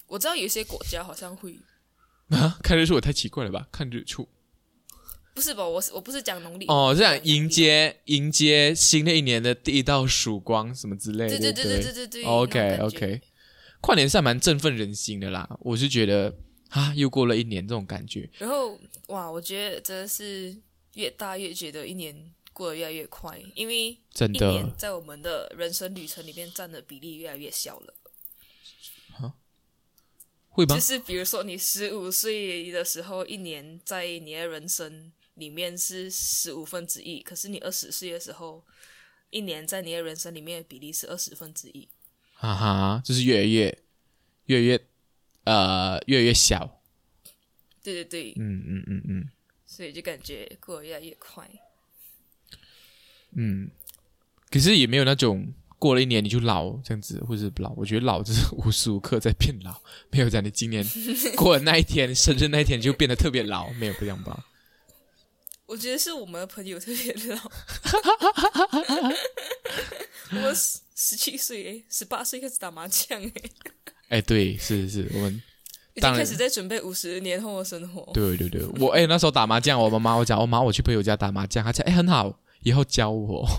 [0.07, 1.61] 我知道有些国家好像会，
[2.31, 3.69] 啊，看日出也太奇怪了吧？
[3.71, 4.27] 看日出
[5.35, 5.67] 不是吧？
[5.67, 12.25] 我是我不是讲农历哦，这样我是讲迎接迎接新的一年的第一道曙光什么之类的，对对对对对对对。
[12.25, 13.21] OK OK，
[13.81, 16.35] 跨年是还蛮振奋人心的啦，我是觉得
[16.71, 18.79] 啊，又过了一年这种感觉，然后
[19.09, 20.57] 哇，我觉得真的是
[20.95, 27.95] 越大越觉得一年过得越来越快，因为真的在我们的人生旅程里面占的比例越来越小了。
[30.55, 30.81] 会吗就？
[30.81, 38.63] 是比如说你十五岁的时候，一年在你的人生里面是十五分之一，可是你二十岁的时候，
[39.31, 41.89] 一年在你的人生里面的比例是二十分之一。
[42.35, 43.79] 哈哈，就是越来越
[44.45, 44.87] 越来越
[45.45, 46.83] 呃越来越小，
[47.83, 49.31] 对对对，嗯嗯嗯嗯
[49.65, 51.49] 所以就感觉过得越来越快。
[53.37, 53.71] 嗯，
[54.51, 59.81] 可是也没有那种过了一年你就老这样子，或者是老，我觉得老就是无时无刻在变老，
[60.11, 60.85] 没有讲你今年
[61.37, 64.47] 过了那一天生日那一天就变得特别老，没有这样吧？
[65.67, 67.51] 我觉得是我们的朋友特别老。
[70.45, 73.33] 我十十七岁诶，十八岁开始打麻将诶，
[74.09, 75.43] 哎，对，是是是，我们
[75.95, 78.11] 已经开始在准备五十年后的生活。
[78.13, 83.47] 对对对，我哎那时候打麻将，我妈妈我讲我妈我去朋友家打麻将，她讲哎很好，以后教我。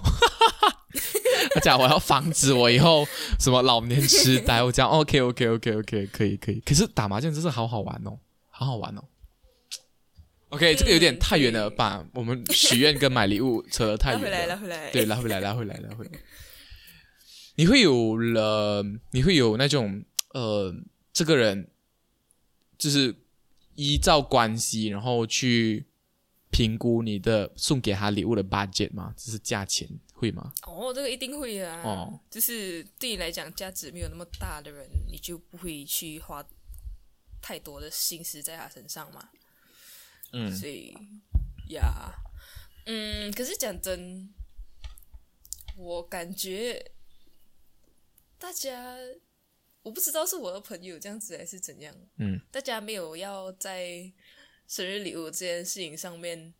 [1.55, 3.05] 我讲我要防止我以后
[3.39, 8.17] 什么老年痴呆，我讲 OK OK OK OK 可以可以，可是打麻将真是好好玩哦，
[8.49, 9.03] 好好玩哦。
[10.49, 14.91] OK，这个有点太远了，对把我们许愿跟买礼物扯得太远了回来，拉回来。
[14.91, 16.11] 对，拉回来，拉回来，拉回来。
[17.55, 20.73] 你会有了，你会有那种呃，
[21.11, 21.69] 这个人
[22.77, 23.15] 就是
[23.75, 25.85] 依照关系，然后去
[26.53, 29.11] 评估你的送给他礼物的 budget 吗？
[29.17, 30.53] 就是价钱会吗？
[30.67, 31.81] 哦，这个一定会啊。
[31.83, 36.45] 哦就是对你来讲价值没有那么大的人，你就不会去花
[37.41, 39.29] 太多的心思在他身上嘛。
[40.31, 40.95] 嗯所以
[41.69, 42.13] 呀，
[42.85, 44.31] 嗯，可是讲真，
[45.75, 46.91] 我感觉
[48.37, 48.95] 大家，
[49.81, 54.11] 我不知道是我的朋友这样子还是怎样，嗯，大家没有要在
[54.73, 56.51] 生日礼物这件事情上面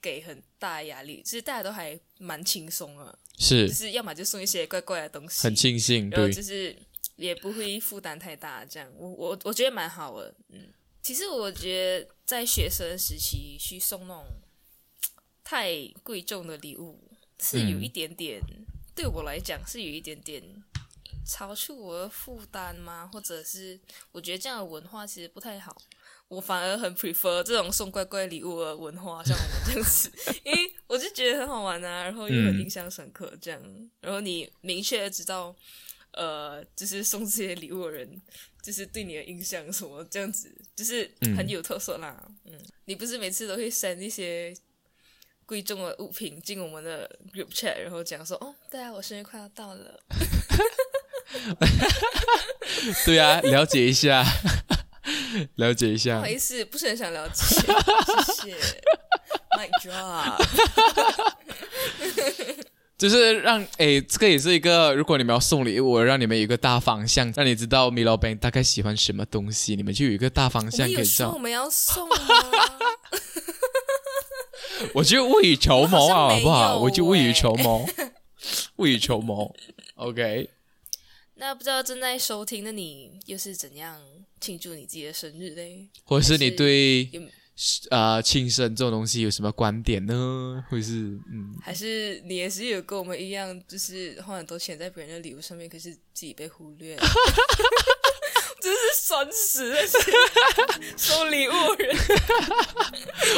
[0.00, 6.74] 给很大压力，其实大家都还蛮轻松啊，是就是是要么就送一些怪怪的东西，很庆幸，然后，就是
[7.16, 10.34] 也不会负担太大，这样我我我觉得蛮好的。
[10.48, 14.24] 嗯，其实我觉得在学生时期去送那种
[15.44, 16.98] 太贵重的礼物，
[17.40, 18.40] 是有嗯一点点、
[18.94, 20.42] 对我来讲是有一点点
[21.26, 23.06] 超出我的负担吗？
[23.12, 23.78] 或者是
[24.12, 25.76] 我觉得这样的文化其实不太好。
[26.30, 30.08] 我反而很 prefer 这种送乖乖礼物的文化，像我们这样子，
[30.46, 33.60] 因为我就觉得很好玩啊，然后又很印象深刻，这样，
[34.00, 35.52] 然后你明确的知道，
[36.12, 38.22] 呃，就是送这些礼物的人，
[38.62, 42.16] 就是对你的印象什么这样子，就是很有特色啦。
[42.44, 42.52] 嗯，
[42.84, 44.54] 你不是每次都会 send 一些
[45.44, 50.00] 贵重的物品进我们的 group chat，然后讲说，哦，对啊，我生日快要到了。
[53.04, 54.24] 对啊，了解一下，
[55.56, 56.16] 了解一下。
[56.16, 57.44] 不好意思，不是很想了解，
[58.42, 58.82] 谢谢。
[59.56, 60.40] My God，
[62.96, 71.30] 就是让诶，这个也是一个，如果你们要送礼物，让你们有一个大方向，让你知道米老板大概喜欢什么东西，你们就有一个大方向可以我照。
[71.32, 72.16] 我们要送吗？
[74.94, 76.78] 我就未雨绸缪啊，好不好？
[76.78, 77.86] 我就未雨欸绸缪，
[78.76, 79.54] 未雨绸缪。
[79.96, 80.48] OK，
[81.34, 84.00] 那不知道正在收听的你又是怎样
[84.40, 85.88] 庆祝你自己的生日嘞？
[86.04, 87.10] 或者是你对
[87.90, 90.64] 啊呃庆生这种东西有什么观点呢？
[90.70, 90.92] 或者是
[91.30, 96.96] 嗯，还是你也是有跟我们一样，就是花很多钱在别人的礼物上面，可是自己被忽略，
[98.62, 99.78] 真是酸死了！
[100.96, 101.96] 收 礼物的人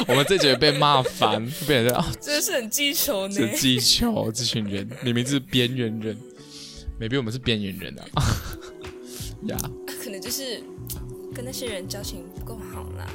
[0.08, 3.34] 我们这觉得被骂烦，被人家啊，真的是很记仇呢。
[3.34, 6.16] 这技巧，这群人明明是边缘人
[7.00, 8.22] ，maybe 我们是边缘人啊，
[9.48, 9.56] 呀、
[10.02, 10.62] 可能就是
[11.32, 13.06] 跟那些人交情不够好啦。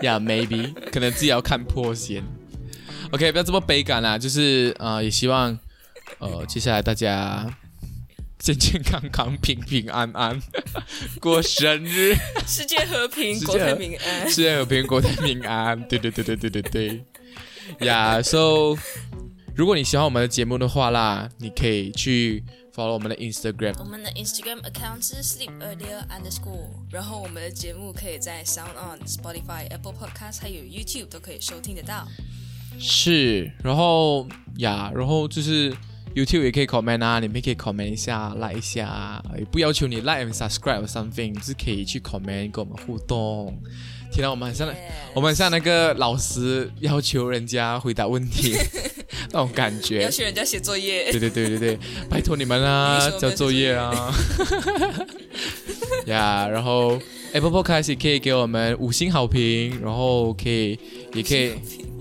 [0.00, 2.22] 呀、m a y b e 可能自己要看破先。
[3.10, 5.56] OK，不要这么悲感啦，就是呃，也希望
[6.18, 7.46] 呃，接下来大家
[8.38, 10.40] 健健康康、平平安安
[11.20, 12.14] 过生日，
[12.46, 14.28] 世界和平，国泰民安。
[14.28, 15.80] 世界和平，国泰民安。
[15.88, 17.04] 对对对对对对对。
[17.86, 18.76] 呀、so
[19.54, 22.42] 如果你喜欢我们的节目的话啦，你可以去
[22.74, 31.06] follow 我们的 Instagram 我们的 Instagram account 是 sleep earlier underscore，然后我们的节目可以在 Sound On、Spotify、Apple Podcast 还有 YouTube
[31.06, 32.08] 都可以收听得到。
[32.80, 35.72] 是，然后呀，然后就是
[36.16, 43.56] YouTube 也可以 comment 啊，你们可以 comment 一下，like 一下啊，也不要求你 like and subscribe or something，是可以去 comment 跟我们互动。
[44.10, 44.74] 天哪，我们很像
[45.14, 48.56] 我们很像那个老师要求人家回答问题
[49.32, 50.16] 那种感觉要觉。
[50.18, 54.14] 求人家写作业对，对对对对，拜托你们啦交作业啊。
[56.06, 56.98] 呀 然后
[57.32, 60.78] Apple Podcast 也可以给我们五星好评，然后可以
[61.14, 61.52] 也可以。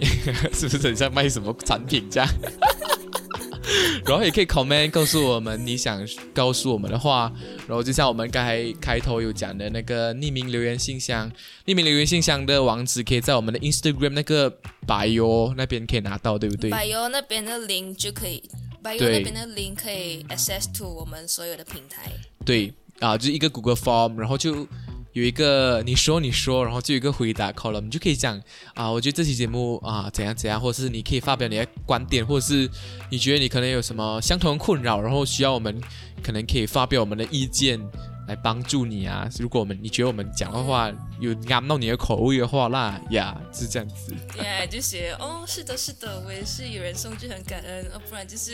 [0.52, 2.28] 是不是很像卖什么产品这样？
[4.06, 7.32] 然后也可以 comment 告诉我们你想告诉我们的话，
[7.68, 11.32] 然后就像我们刚才开头有讲的那个匿名留言信箱，
[11.68, 18.44] 匿名留言信箱的网址可以在我们的 Instagram 那个 bio 那边可以拿到，对不对？bio 那边的 link 就可以
[18.84, 22.12] ，bio 那边的 link 可以 access to 我们所有的平台。
[22.46, 24.68] 对啊，就是一个 Google Form，然后就
[25.14, 28.42] 有一个你说你说，然后就有一个回答 column，你就可以讲
[28.74, 32.70] 啊，我觉得这期节目啊怎样怎样，或者是你可以发表你的观点，或者是
[33.12, 35.82] 你觉得你可能有什么相同的困扰，然后需要我们
[36.24, 37.80] 可能可以发表我们的意见
[38.28, 39.30] 来帮助你啊。
[39.40, 44.14] 如果我们你觉得我们讲的话有啱到你的口味的话，那呀是这样子。
[44.42, 48.54] 耶、就是哦，是的，是的，我也是有人送就很感恩，哦，不然就是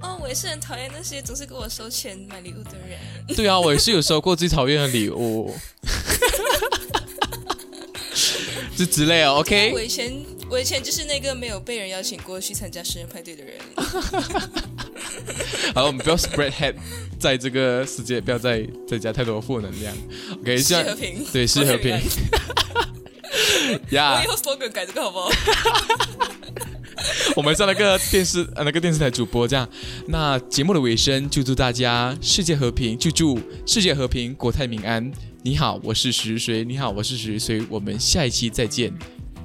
[0.00, 3.36] 哦，我也是很讨厌那些总是给我收钱买礼物的人。
[3.36, 5.54] 对啊，我也是有收过最讨厌的礼物，
[8.76, 9.36] 就之类哦。
[9.40, 10.12] OK，我以前
[10.50, 13.54] 我以前就是那个没有被人邀请过去参加生日派对的人。
[15.74, 16.74] 好了，我们不要 spread head，
[17.18, 19.94] 在这个世界不要再再加太多负能量。
[20.40, 24.26] OK， 界和平，对世界和平我呀 以。
[24.26, 25.30] 后 slogan 改这个好不好？
[27.36, 29.68] 我们像那个电视呃那个电视台主播这样。
[30.06, 35.10] 那节目的尾声，就祝大家世界和平，就祝世界和平，国泰民安。
[35.42, 36.64] 你好，我是十岁。
[36.64, 37.62] 你好，我是十岁。
[37.68, 38.92] 我们下一期再见，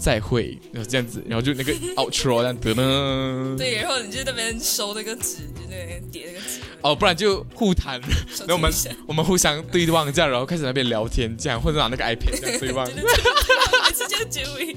[0.03, 0.59] 再会。
[0.73, 3.55] 然后这样子，然后就那个 outro 这样子呢。
[3.57, 6.59] 对，然后你就那边收那个纸，就那边叠那个纸。
[6.81, 8.01] 哦，不然就互谈，
[8.45, 8.73] 然后我们
[9.07, 13.13] 我们互相对望这样，然后开始那边聊天这样，或者拿那个 iPad 这样对望对，对对，
[13.85, 14.75] 每次这样结尾，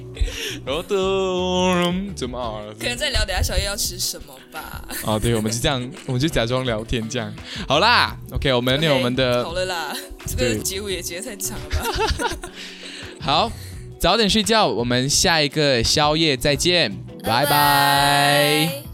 [0.64, 2.62] 然后噔，怎么啊？
[2.78, 4.88] 可能在聊等下宵夜要吃什么吧。
[5.02, 7.34] 哦，对，我们就这样，我们就假装聊天这样。
[7.66, 9.96] 好啦，OK，我们念我们的好了啦，
[10.26, 12.38] 这对个结尾也结得太长了吧？
[13.18, 13.50] 好，
[13.98, 16.92] 早点睡觉，我们下一个宵夜再见，
[17.24, 18.85] 拜拜。